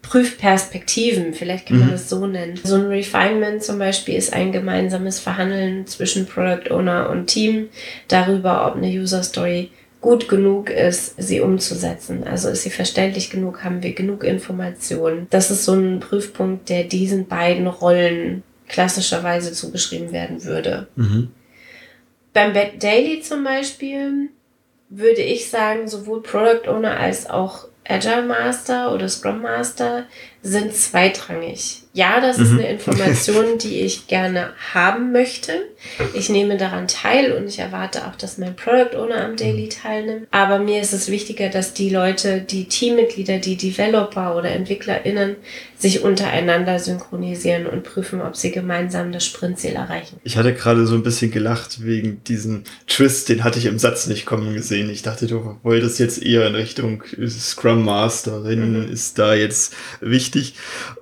Prüfperspektiven, 0.03 1.33
vielleicht 1.33 1.67
kann 1.67 1.79
man 1.79 1.89
mhm. 1.89 1.93
das 1.93 2.11
so 2.11 2.27
nennen. 2.27 2.61
So 2.63 2.75
ein 2.75 2.89
Refinement 2.89 3.65
zum 3.65 3.79
Beispiel 3.79 4.15
ist 4.15 4.35
ein 4.35 4.53
gemeinsames 4.53 5.19
Verhandeln 5.19 5.87
zwischen 5.87 6.27
Product 6.27 6.71
Owner 6.71 7.09
und 7.09 7.27
Team 7.27 7.71
darüber, 8.09 8.67
ob 8.67 8.77
eine 8.77 8.89
User 8.89 9.23
Story 9.23 9.71
gut 10.05 10.29
genug 10.29 10.69
ist, 10.69 11.15
sie 11.17 11.41
umzusetzen. 11.41 12.25
Also 12.25 12.51
ist 12.51 12.63
sie 12.63 12.71
verständlich 12.71 13.31
genug, 13.31 13.65
haben 13.65 13.83
wir 13.83 13.95
genug 13.95 14.23
Informationen. 14.23 15.27
Das 15.31 15.51
ist 15.51 15.65
so 15.65 15.73
ein 15.73 16.01
Prüfpunkt, 16.01 16.69
der 16.69 16.85
diesen 16.85 17.27
beiden 17.27 17.67
Rollen 17.67 18.43
klassischerweise 18.69 19.53
zugeschrieben 19.53 20.13
werden 20.13 20.45
würde. 20.45 20.89
Mhm. 20.97 21.31
Beim 22.35 22.53
Bad 22.53 22.83
Daily 22.83 23.23
zum 23.23 23.45
Beispiel 23.45 24.29
würde 24.91 25.23
ich 25.23 25.49
sagen, 25.49 25.89
sowohl 25.89 26.23
Product 26.23 26.69
Owner 26.69 27.01
als 27.01 27.31
auch 27.31 27.69
Agile 27.89 28.25
Master 28.25 28.93
oder 28.93 29.09
Scrum 29.09 29.41
Master 29.41 30.05
sind 30.43 30.75
zweitrangig. 30.75 31.83
Ja, 31.95 32.21
das 32.21 32.39
ist 32.39 32.51
mhm. 32.51 32.59
eine 32.59 32.69
Information, 32.73 33.57
die 33.57 33.81
ich 33.81 34.07
gerne 34.07 34.53
haben 34.75 35.13
möchte. 35.13 35.63
Ich 36.15 36.29
nehme 36.29 36.57
daran 36.57 36.89
teil 36.89 37.33
und 37.33 37.47
ich 37.49 37.59
erwarte 37.59 38.07
auch, 38.07 38.17
dass 38.17 38.39
mein 38.39 38.57
Product 38.57 38.97
Owner 38.97 39.25
am 39.25 39.37
Daily 39.37 39.69
teilnimmt. 39.69 40.27
Aber 40.31 40.59
mir 40.59 40.81
ist 40.81 40.93
es 40.93 41.11
wichtiger, 41.11 41.49
dass 41.49 41.75
die 41.75 41.91
Leute, 41.91 42.41
die 42.41 42.65
Teammitglieder, 42.67 43.39
die 43.39 43.57
Developer 43.57 44.37
oder 44.37 44.51
EntwicklerInnen 44.51 45.37
sich 45.77 46.03
untereinander 46.03 46.79
synchronisieren 46.79 47.67
und 47.67 47.83
prüfen, 47.83 48.23
ob 48.23 48.37
sie 48.37 48.51
gemeinsam 48.51 49.13
das 49.13 49.27
Sprintziel 49.27 49.73
erreichen. 49.73 50.19
Ich 50.25 50.39
hatte 50.39 50.55
gerade 50.55 50.87
so 50.87 50.95
ein 50.95 51.03
bisschen 51.03 51.31
gelacht 51.31 51.85
wegen 51.85 52.25
diesem 52.25 52.65
Twist, 52.87 53.29
den 53.29 53.45
hatte 53.45 53.59
ich 53.59 53.67
im 53.67 53.79
Satz 53.79 54.07
nicht 54.07 54.25
kommen 54.25 54.55
gesehen. 54.55 54.89
Ich 54.89 55.03
dachte, 55.03 55.27
du 55.27 55.59
wolltest 55.63 55.99
jetzt 55.99 56.23
eher 56.23 56.47
in 56.47 56.55
Richtung 56.55 57.03
Scrum 57.29 57.85
Masterin, 57.85 58.87
mhm. 58.87 58.93
ist 58.93 59.19
da 59.19 59.35
jetzt 59.35 59.75
wichtig. 60.01 60.55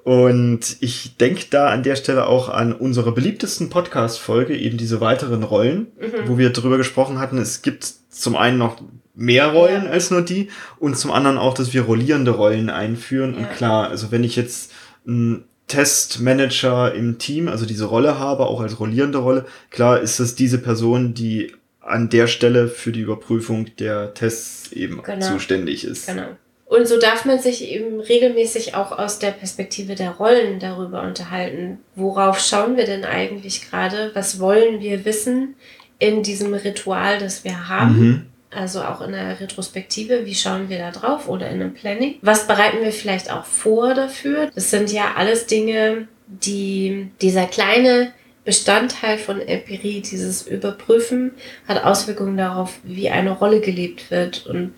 Und 0.03 0.79
ich 0.81 1.17
denke 1.17 1.45
da 1.51 1.69
an 1.69 1.85
der 1.85 1.95
Stelle 1.95 2.27
auch 2.27 2.49
an 2.49 2.73
unsere 2.73 3.13
beliebtesten 3.13 3.71
Podcast-Folge, 3.71 4.57
eben 4.73 4.79
diese 4.79 5.01
weiteren 5.01 5.43
Rollen, 5.43 5.89
mhm. 6.01 6.29
wo 6.29 6.39
wir 6.39 6.51
drüber 6.51 6.79
gesprochen 6.79 7.19
hatten. 7.19 7.39
Es 7.39 7.63
gibt 7.63 7.85
zum 8.09 8.37
einen 8.37 8.59
noch 8.59 8.83
mehr 9.15 9.49
Rollen 9.49 9.85
ja. 9.85 9.91
als 9.91 10.11
nur 10.11 10.23
die 10.23 10.49
und 10.79 10.97
zum 10.97 11.11
anderen 11.11 11.37
auch, 11.37 11.55
dass 11.55 11.75
wir 11.75 11.83
rollierende 11.83 12.33
Rollen 12.33 12.71
einführen. 12.71 13.35
Ja. 13.35 13.41
Und 13.41 13.53
klar, 13.53 13.89
also 13.91 14.11
wenn 14.11 14.25
ich 14.25 14.37
jetzt 14.37 14.73
einen 15.07 15.45
Testmanager 15.69 16.95
im 16.95 17.19
Team, 17.19 17.49
also 17.49 17.67
diese 17.67 17.85
Rolle 17.85 18.19
habe, 18.19 18.47
auch 18.47 18.61
als 18.61 18.81
rollierende 18.81 19.19
Rolle, 19.19 19.45
klar 19.71 20.01
ist 20.01 20.19
es 20.19 20.35
diese 20.35 20.59
Person, 20.59 21.15
die 21.15 21.53
an 21.81 22.09
der 22.09 22.27
Stelle 22.27 22.69
für 22.69 22.93
die 22.93 23.01
Überprüfung 23.01 23.75
der 23.77 24.15
Tests 24.15 24.73
eben 24.73 25.03
genau. 25.03 25.27
zuständig 25.27 25.85
ist. 25.85 26.07
Genau. 26.07 26.37
Und 26.73 26.89
so 26.89 26.99
darf 26.99 27.27
man 27.27 27.39
sich 27.39 27.71
eben 27.71 28.01
regelmäßig 28.01 28.75
auch 28.75 28.99
aus 28.99 29.19
der 29.19 29.33
Perspektive 29.33 29.95
der 29.95 30.13
Rollen 30.13 30.59
darüber 30.59 31.03
unterhalten. 31.03 31.81
Worauf 31.97 32.41
schauen 32.41 32.79
wir 32.79 32.87
denn 32.87 33.05
eigentlich 33.05 33.69
gerade? 33.69 34.11
Was 34.15 34.41
wollen 34.41 34.81
wir 34.81 35.05
wissen 35.05 35.55
in 35.99 36.23
diesem 36.23 36.55
Ritual, 36.55 37.19
das 37.19 37.45
wir 37.45 37.69
haben? 37.69 37.99
Mhm. 37.99 38.27
Also 38.51 38.81
auch 38.81 39.03
in 39.03 39.13
der 39.13 39.39
Retrospektive, 39.39 40.25
wie 40.25 40.35
schauen 40.35 40.71
wir 40.71 40.79
da 40.79 40.91
drauf 40.93 41.29
oder 41.29 41.51
in 41.51 41.61
einem 41.61 41.75
Planning? 41.75 42.15
Was 42.23 42.47
bereiten 42.47 42.83
wir 42.83 42.93
vielleicht 42.93 43.31
auch 43.31 43.45
vor 43.45 43.93
dafür? 43.93 44.51
Das 44.55 44.71
sind 44.71 44.91
ja 44.91 45.13
alles 45.15 45.45
Dinge, 45.45 46.09
die 46.27 47.11
dieser 47.21 47.45
kleine 47.45 48.15
Bestandteil 48.47 49.19
von 49.19 49.43
Empirie, 49.43 50.01
dieses 50.01 50.47
Überprüfen, 50.47 51.33
hat 51.69 51.85
Auswirkungen 51.85 52.39
darauf, 52.39 52.79
wie 52.83 53.11
eine 53.11 53.33
Rolle 53.33 53.61
gelebt 53.61 54.11
wird 54.11 54.47
und 54.47 54.73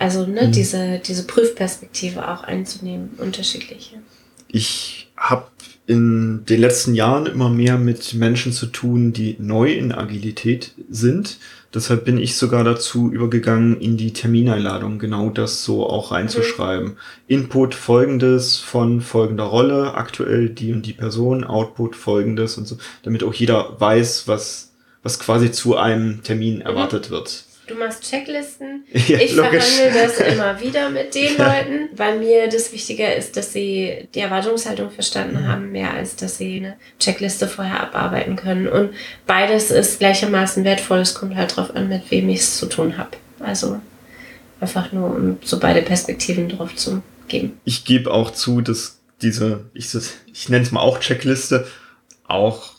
also 0.00 0.26
ne, 0.26 0.46
mhm. 0.46 0.52
diese, 0.52 0.98
diese 0.98 1.26
Prüfperspektive 1.26 2.26
auch 2.26 2.42
einzunehmen, 2.42 3.10
unterschiedliche. 3.18 3.96
Ich 4.48 5.08
habe 5.16 5.46
in 5.86 6.46
den 6.46 6.60
letzten 6.60 6.94
Jahren 6.94 7.26
immer 7.26 7.50
mehr 7.50 7.76
mit 7.76 8.14
Menschen 8.14 8.52
zu 8.52 8.66
tun, 8.66 9.12
die 9.12 9.36
neu 9.38 9.72
in 9.72 9.92
Agilität 9.92 10.72
sind. 10.88 11.36
Deshalb 11.74 12.06
bin 12.06 12.16
ich 12.16 12.36
sogar 12.36 12.64
dazu 12.64 13.12
übergegangen, 13.12 13.78
in 13.78 13.98
die 13.98 14.14
Termineinladung 14.14 14.98
genau 14.98 15.28
das 15.28 15.64
so 15.64 15.86
auch 15.86 16.12
reinzuschreiben. 16.12 16.88
Mhm. 16.88 16.96
Input 17.28 17.74
folgendes 17.74 18.56
von 18.56 19.02
folgender 19.02 19.44
Rolle, 19.44 19.94
aktuell 19.94 20.48
die 20.48 20.72
und 20.72 20.86
die 20.86 20.94
Person, 20.94 21.44
Output 21.44 21.94
folgendes 21.94 22.56
und 22.56 22.66
so, 22.66 22.78
damit 23.02 23.22
auch 23.22 23.34
jeder 23.34 23.78
weiß, 23.78 24.26
was, 24.26 24.72
was 25.02 25.18
quasi 25.18 25.52
zu 25.52 25.76
einem 25.76 26.22
Termin 26.22 26.56
mhm. 26.56 26.62
erwartet 26.62 27.10
wird. 27.10 27.49
Du 27.70 27.76
machst 27.76 28.02
Checklisten. 28.02 28.84
Ja, 28.92 29.18
ich 29.18 29.32
logisch. 29.34 29.64
verhandle 29.64 30.02
das 30.02 30.20
immer 30.20 30.60
wieder 30.62 30.90
mit 30.90 31.14
den 31.14 31.36
ja. 31.36 31.46
Leuten, 31.46 31.88
weil 31.96 32.18
mir 32.18 32.48
das 32.48 32.72
wichtiger 32.72 33.14
ist, 33.14 33.36
dass 33.36 33.52
sie 33.52 34.08
die 34.14 34.20
Erwartungshaltung 34.20 34.90
verstanden 34.90 35.42
mhm. 35.42 35.48
haben, 35.48 35.72
mehr 35.72 35.94
als 35.94 36.16
dass 36.16 36.38
sie 36.38 36.56
eine 36.56 36.76
Checkliste 36.98 37.46
vorher 37.46 37.80
abarbeiten 37.80 38.34
können. 38.34 38.66
Und 38.66 38.90
beides 39.26 39.70
ist 39.70 40.00
gleichermaßen 40.00 40.64
wertvoll. 40.64 40.98
Es 40.98 41.14
kommt 41.14 41.36
halt 41.36 41.56
drauf 41.56 41.74
an, 41.76 41.88
mit 41.88 42.10
wem 42.10 42.28
ich 42.28 42.40
es 42.40 42.58
zu 42.58 42.66
tun 42.66 42.98
habe. 42.98 43.10
Also 43.38 43.80
einfach 44.60 44.90
nur, 44.90 45.14
um 45.14 45.38
so 45.42 45.60
beide 45.60 45.82
Perspektiven 45.82 46.48
drauf 46.48 46.74
zu 46.74 47.02
geben. 47.28 47.60
Ich 47.64 47.84
gebe 47.84 48.10
auch 48.10 48.32
zu, 48.32 48.60
dass 48.60 48.98
diese, 49.22 49.64
ich, 49.74 49.94
ich 50.32 50.48
nenne 50.48 50.64
es 50.64 50.72
mal 50.72 50.80
auch 50.80 50.98
Checkliste, 50.98 51.66
auch 52.26 52.72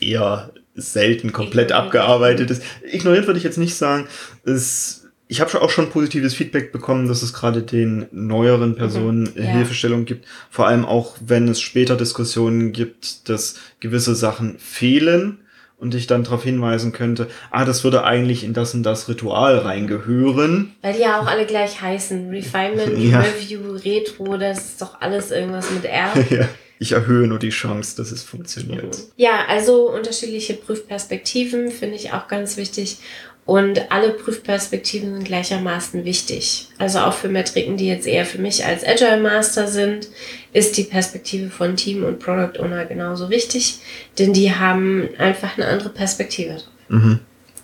eher 0.00 0.50
selten 0.80 1.32
komplett 1.32 1.72
abgearbeitet 1.72 2.50
ist. 2.50 2.62
Ignoriert 2.82 3.26
würde 3.26 3.38
ich 3.38 3.44
jetzt 3.44 3.58
nicht 3.58 3.74
sagen. 3.74 4.06
Es, 4.44 5.06
ich 5.26 5.40
habe 5.40 5.60
auch 5.60 5.70
schon 5.70 5.90
positives 5.90 6.34
Feedback 6.34 6.72
bekommen, 6.72 7.08
dass 7.08 7.22
es 7.22 7.32
gerade 7.32 7.62
den 7.62 8.06
neueren 8.10 8.76
Personen 8.76 9.30
mhm, 9.34 9.42
ja. 9.42 9.44
Hilfestellung 9.44 10.04
gibt. 10.04 10.26
Vor 10.50 10.66
allem 10.66 10.84
auch, 10.84 11.16
wenn 11.20 11.48
es 11.48 11.60
später 11.60 11.96
Diskussionen 11.96 12.72
gibt, 12.72 13.28
dass 13.28 13.56
gewisse 13.80 14.14
Sachen 14.14 14.58
fehlen 14.58 15.40
und 15.76 15.94
ich 15.94 16.06
dann 16.06 16.24
darauf 16.24 16.42
hinweisen 16.42 16.92
könnte, 16.92 17.28
ah, 17.50 17.64
das 17.64 17.84
würde 17.84 18.04
eigentlich 18.04 18.42
in 18.42 18.52
das 18.52 18.74
und 18.74 18.82
das 18.82 19.08
Ritual 19.08 19.58
reingehören. 19.58 20.72
Weil 20.82 20.94
die 20.94 21.00
ja 21.00 21.20
auch 21.20 21.26
alle 21.26 21.46
gleich 21.46 21.80
heißen. 21.80 22.30
Refinement, 22.34 22.98
ja. 22.98 23.20
Review, 23.20 23.76
Retro, 23.84 24.36
das 24.38 24.58
ist 24.58 24.82
doch 24.82 25.00
alles 25.00 25.30
irgendwas 25.30 25.70
mit 25.70 25.84
R. 25.84 26.12
ja 26.30 26.48
ich 26.78 26.92
erhöhe 26.92 27.26
nur 27.26 27.38
die 27.38 27.50
Chance, 27.50 27.96
dass 27.96 28.12
es 28.12 28.22
funktioniert. 28.22 28.98
Ja, 29.16 29.46
also 29.48 29.90
unterschiedliche 29.90 30.54
Prüfperspektiven 30.54 31.70
finde 31.70 31.96
ich 31.96 32.12
auch 32.12 32.28
ganz 32.28 32.56
wichtig. 32.56 32.98
Und 33.44 33.90
alle 33.90 34.10
Prüfperspektiven 34.10 35.14
sind 35.14 35.24
gleichermaßen 35.24 36.04
wichtig. 36.04 36.68
Also 36.76 36.98
auch 36.98 37.14
für 37.14 37.30
Metriken, 37.30 37.78
die 37.78 37.86
jetzt 37.86 38.06
eher 38.06 38.26
für 38.26 38.36
mich 38.36 38.66
als 38.66 38.84
Agile 38.86 39.18
Master 39.18 39.66
sind, 39.66 40.08
ist 40.52 40.76
die 40.76 40.84
Perspektive 40.84 41.48
von 41.48 41.74
Team 41.74 42.04
und 42.04 42.18
Product 42.18 42.60
Owner 42.62 42.84
genauso 42.84 43.30
wichtig, 43.30 43.78
denn 44.18 44.34
die 44.34 44.54
haben 44.54 45.08
einfach 45.16 45.56
eine 45.56 45.66
andere 45.66 45.88
Perspektive. 45.88 46.58
Mhm. 46.90 47.20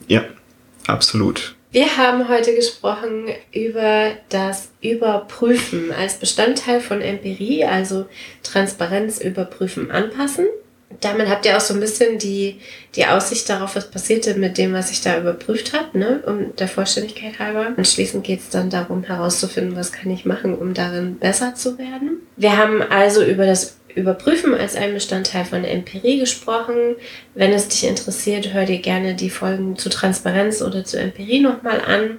Ja, 0.09 0.25
absolut. 0.87 1.55
Wir 1.75 1.97
haben 1.97 2.29
heute 2.29 2.55
gesprochen 2.55 3.31
über 3.53 4.13
das 4.29 4.69
Überprüfen 4.81 5.91
als 5.91 6.15
Bestandteil 6.15 6.81
von 6.81 7.01
Empirie, 7.01 7.65
also 7.65 8.07
Transparenz 8.45 9.21
überprüfen, 9.21 9.91
anpassen. 9.91 10.47
Damit 11.01 11.29
habt 11.29 11.47
ihr 11.47 11.57
auch 11.57 11.61
so 11.61 11.75
ein 11.75 11.81
bisschen 11.81 12.19
die, 12.19 12.61
die 12.95 13.07
Aussicht 13.07 13.49
darauf, 13.49 13.75
was 13.75 13.91
passierte 13.91 14.35
mit 14.35 14.57
dem, 14.57 14.73
was 14.73 14.91
sich 14.91 15.01
da 15.01 15.19
überprüft 15.19 15.73
hat, 15.73 15.97
ne? 15.97 16.23
um 16.25 16.55
der 16.55 16.69
Vollständigkeit 16.69 17.41
halber. 17.41 17.73
Anschließend 17.77 18.23
geht 18.23 18.39
es 18.39 18.51
dann 18.51 18.71
darum 18.71 19.03
herauszufinden, 19.03 19.75
was 19.75 19.91
kann 19.91 20.13
ich 20.13 20.25
machen, 20.25 20.57
um 20.57 20.75
darin 20.75 21.19
besser 21.19 21.57
zu 21.57 21.77
werden. 21.77 22.19
Wir 22.37 22.57
haben 22.57 22.83
also 22.83 23.25
über 23.25 23.47
das 23.47 23.79
Überprüfen 23.95 24.55
als 24.55 24.77
ein 24.77 24.93
Bestandteil 24.95 25.45
von 25.45 25.65
Empirie 25.65 26.19
gesprochen. 26.19 26.97
Wenn 27.35 27.53
es 27.53 27.69
dich 27.69 27.87
interessiert, 27.87 28.53
hör 28.53 28.65
dir 28.65 28.79
gerne 28.79 29.15
die 29.15 29.31
Folgen 29.31 29.77
zu 29.77 29.89
Transparenz 29.89 30.63
oder 30.63 30.85
zu 30.85 30.99
Empirie 30.99 31.41
nochmal 31.41 31.81
an. 31.81 32.19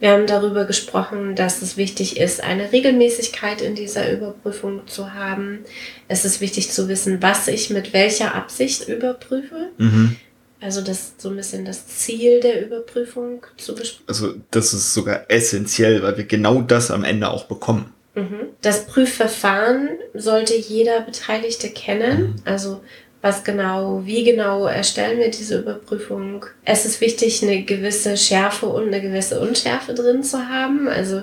Wir 0.00 0.12
haben 0.12 0.26
darüber 0.26 0.64
gesprochen, 0.64 1.34
dass 1.34 1.60
es 1.60 1.76
wichtig 1.76 2.18
ist, 2.18 2.42
eine 2.42 2.70
Regelmäßigkeit 2.70 3.60
in 3.60 3.74
dieser 3.74 4.12
Überprüfung 4.12 4.86
zu 4.86 5.14
haben. 5.14 5.60
Es 6.06 6.24
ist 6.24 6.40
wichtig 6.40 6.70
zu 6.70 6.88
wissen, 6.88 7.20
was 7.20 7.48
ich 7.48 7.70
mit 7.70 7.92
welcher 7.92 8.34
Absicht 8.34 8.88
überprüfe. 8.88 9.70
Mhm. 9.76 10.16
Also 10.60 10.82
das 10.82 11.14
so 11.18 11.30
ein 11.30 11.36
bisschen 11.36 11.64
das 11.64 11.86
Ziel 11.86 12.40
der 12.40 12.64
Überprüfung 12.64 13.46
zu 13.56 13.74
besprechen. 13.74 14.04
Also 14.08 14.34
das 14.50 14.72
ist 14.72 14.94
sogar 14.94 15.24
essentiell, 15.28 16.02
weil 16.02 16.16
wir 16.16 16.24
genau 16.24 16.62
das 16.62 16.90
am 16.90 17.04
Ende 17.04 17.30
auch 17.30 17.44
bekommen. 17.44 17.92
Mhm. 18.18 18.48
Das 18.62 18.86
Prüfverfahren 18.86 19.90
sollte 20.14 20.54
jeder 20.56 21.00
Beteiligte 21.00 21.70
kennen. 21.70 22.20
Mhm. 22.20 22.34
Also 22.44 22.80
was 23.20 23.42
genau, 23.42 24.02
wie 24.04 24.24
genau 24.24 24.66
erstellen 24.66 25.18
wir 25.18 25.30
diese 25.30 25.58
Überprüfung. 25.60 26.46
Es 26.64 26.84
ist 26.84 27.00
wichtig, 27.00 27.42
eine 27.42 27.62
gewisse 27.62 28.16
Schärfe 28.16 28.66
und 28.66 28.88
eine 28.88 29.00
gewisse 29.00 29.40
Unschärfe 29.40 29.94
drin 29.94 30.22
zu 30.22 30.48
haben. 30.48 30.88
Also 30.88 31.22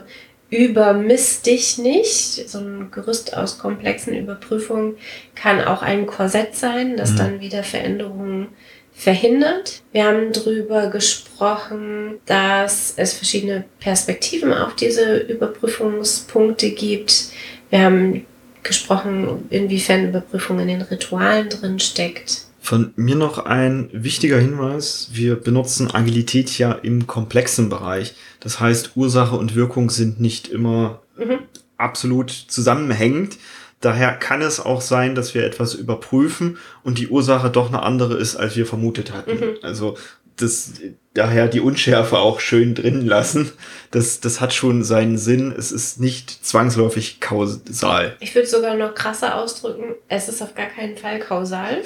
übermiss 0.49 1.41
dich 1.41 1.77
nicht. 1.77 2.49
So 2.49 2.60
ein 2.60 2.91
Gerüst 2.91 3.36
aus 3.36 3.58
komplexen 3.60 4.13
Überprüfungen 4.13 4.97
kann 5.36 5.62
auch 5.62 5.81
ein 5.81 6.05
Korsett 6.05 6.55
sein, 6.55 6.97
das 6.97 7.12
mhm. 7.12 7.17
dann 7.17 7.39
wieder 7.39 7.63
Veränderungen 7.63 8.49
verhindert. 8.95 9.84
Wir 9.91 10.05
haben 10.05 10.31
darüber 10.31 10.88
gesprochen, 10.88 12.15
dass 12.25 12.93
es 12.95 13.13
verschiedene 13.13 13.65
Perspektiven 13.79 14.53
auf 14.53 14.75
diese 14.75 15.17
Überprüfungspunkte 15.17 16.71
gibt. 16.71 17.29
Wir 17.69 17.81
haben 17.81 18.25
gesprochen, 18.63 19.45
inwiefern 19.49 20.10
Überprüfung 20.10 20.60
in 20.60 20.69
den 20.69 20.81
Ritualen 20.81 21.49
drin 21.49 21.79
steckt. 21.79 22.45
Von 22.62 22.93
mir 22.95 23.15
noch 23.15 23.38
ein 23.38 23.89
wichtiger 23.93 24.39
Hinweis. 24.39 25.10
Wir 25.12 25.36
benutzen 25.36 25.93
Agilität 25.93 26.58
ja 26.58 26.71
im 26.71 27.05
komplexen 27.05 27.69
Bereich. 27.69 28.15
Das 28.39 28.60
heißt, 28.60 28.93
Ursache 28.95 29.36
und 29.36 29.55
Wirkung 29.55 29.91
sind 29.91 30.19
nicht 30.19 30.47
immer 30.47 31.01
mhm. 31.15 31.39
absolut 31.77 32.31
zusammenhängend. 32.31 33.38
Daher 33.81 34.13
kann 34.13 34.41
es 34.41 34.59
auch 34.59 34.81
sein, 34.81 35.15
dass 35.15 35.35
wir 35.35 35.43
etwas 35.43 35.73
überprüfen 35.73 36.57
und 36.83 36.97
die 36.97 37.07
Ursache 37.07 37.49
doch 37.49 37.67
eine 37.67 37.83
andere 37.83 38.15
ist, 38.15 38.35
als 38.35 38.55
wir 38.55 38.65
vermutet 38.65 39.13
hatten. 39.13 39.39
Mhm. 39.39 39.57
Also 39.61 39.95
das, 40.38 40.73
daher 41.13 41.47
die 41.47 41.59
Unschärfe 41.59 42.17
auch 42.17 42.39
schön 42.39 42.75
drin 42.75 43.05
lassen. 43.05 43.51
Das, 43.91 44.19
das 44.19 44.41
hat 44.41 44.53
schon 44.53 44.83
seinen 44.83 45.17
Sinn. 45.17 45.53
Es 45.57 45.71
ist 45.71 45.99
nicht 45.99 46.45
zwangsläufig 46.45 47.19
kausal. 47.19 48.15
Ich 48.19 48.35
würde 48.35 48.47
sogar 48.47 48.75
noch 48.75 48.95
krasser 48.95 49.35
ausdrücken, 49.35 49.95
es 50.09 50.27
ist 50.27 50.41
auf 50.41 50.55
gar 50.55 50.67
keinen 50.67 50.97
Fall 50.97 51.19
kausal. 51.19 51.81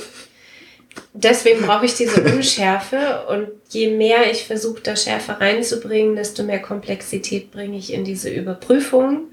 Deswegen 1.13 1.65
brauche 1.65 1.85
ich 1.85 1.95
diese 1.95 2.21
Unschärfe 2.35 3.25
und 3.29 3.49
je 3.69 3.95
mehr 3.95 4.31
ich 4.31 4.45
versuche, 4.45 4.81
da 4.81 4.95
Schärfe 4.95 5.39
reinzubringen, 5.39 6.15
desto 6.15 6.43
mehr 6.43 6.59
Komplexität 6.59 7.51
bringe 7.51 7.77
ich 7.77 7.93
in 7.93 8.03
diese 8.03 8.29
Überprüfung 8.29 9.27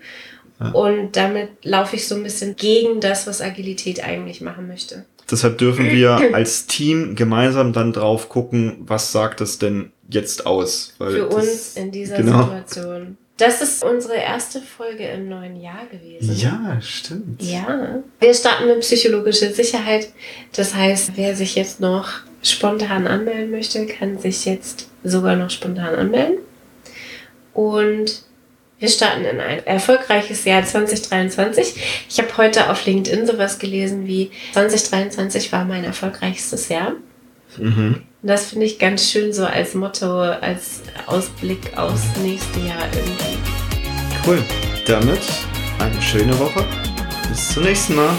und 0.59 1.17
damit 1.17 1.49
laufe 1.65 1.97
ich 1.97 2.09
so 2.09 2.15
ein 2.15 2.23
bisschen 2.23 2.57
gegen 2.57 3.01
das, 3.01 3.27
was 3.27 3.43
Agilität 3.43 4.03
eigentlich 4.03 4.41
machen 4.41 4.69
möchte. 4.69 5.05
Deshalb 5.31 5.59
dürfen 5.59 5.91
wir 5.91 6.35
als 6.35 6.67
Team 6.67 7.17
gemeinsam 7.17 7.73
dann 7.73 7.93
drauf 7.93 8.29
gucken, 8.29 8.77
was 8.81 9.13
sagt 9.13 9.41
es 9.41 9.59
denn 9.59 9.91
jetzt 10.09 10.47
aus? 10.47 10.95
Weil 10.99 11.13
Für 11.13 11.29
uns 11.29 11.77
in 11.77 11.91
dieser 11.91 12.19
genau. 12.19 12.45
Situation. 12.45 13.19
Das 13.37 13.61
ist 13.61 13.85
unsere 13.85 14.15
erste 14.15 14.63
Folge 14.63 15.05
im 15.09 15.29
neuen 15.29 15.61
Jahr 15.61 15.87
gewesen. 15.91 16.35
Ja, 16.37 16.81
stimmt. 16.81 17.43
Ja. 17.43 18.03
Wir 18.19 18.33
starten 18.33 18.67
mit 18.67 18.81
psychologischer 18.81 19.53
Sicherheit. 19.53 20.09
Das 20.55 20.75
heißt, 20.75 21.13
wer 21.17 21.37
sich 21.37 21.55
jetzt 21.55 21.81
noch 21.81 22.09
spontan 22.43 23.07
anmelden 23.07 23.51
möchte, 23.51 23.85
kann 23.87 24.19
sich 24.19 24.47
jetzt 24.47 24.89
sogar 25.05 25.37
noch 25.37 25.51
spontan 25.51 25.97
anmelden. 25.97 26.39
Und 27.53 28.23
wir 28.79 28.89
starten 28.89 29.25
in 29.25 29.41
ein 29.41 29.67
erfolgreiches 29.67 30.45
Jahr 30.45 30.65
2023. 30.65 31.75
Ich 32.09 32.19
habe 32.19 32.37
heute 32.37 32.71
auf 32.71 32.85
LinkedIn 32.85 33.27
sowas 33.27 33.59
gelesen 33.59 34.07
wie 34.07 34.31
2023 34.53 35.51
war 35.53 35.65
mein 35.65 35.85
erfolgreichstes 35.85 36.69
Jahr. 36.69 36.93
Mhm. 37.57 38.03
Das 38.23 38.47
finde 38.47 38.67
ich 38.67 38.79
ganz 38.79 39.11
schön 39.11 39.33
so 39.33 39.47
als 39.47 39.75
Motto, 39.75 40.21
als 40.21 40.83
Ausblick 41.07 41.77
aufs 41.77 42.17
nächste 42.23 42.61
Jahr 42.61 42.85
irgendwie. 42.95 43.39
Cool. 44.27 44.43
Damit 44.87 45.21
eine 45.79 46.03
schöne 46.03 46.39
Woche. 46.39 46.65
Bis 47.29 47.55
zum 47.55 47.63
nächsten 47.63 47.95
Mal. 47.95 48.11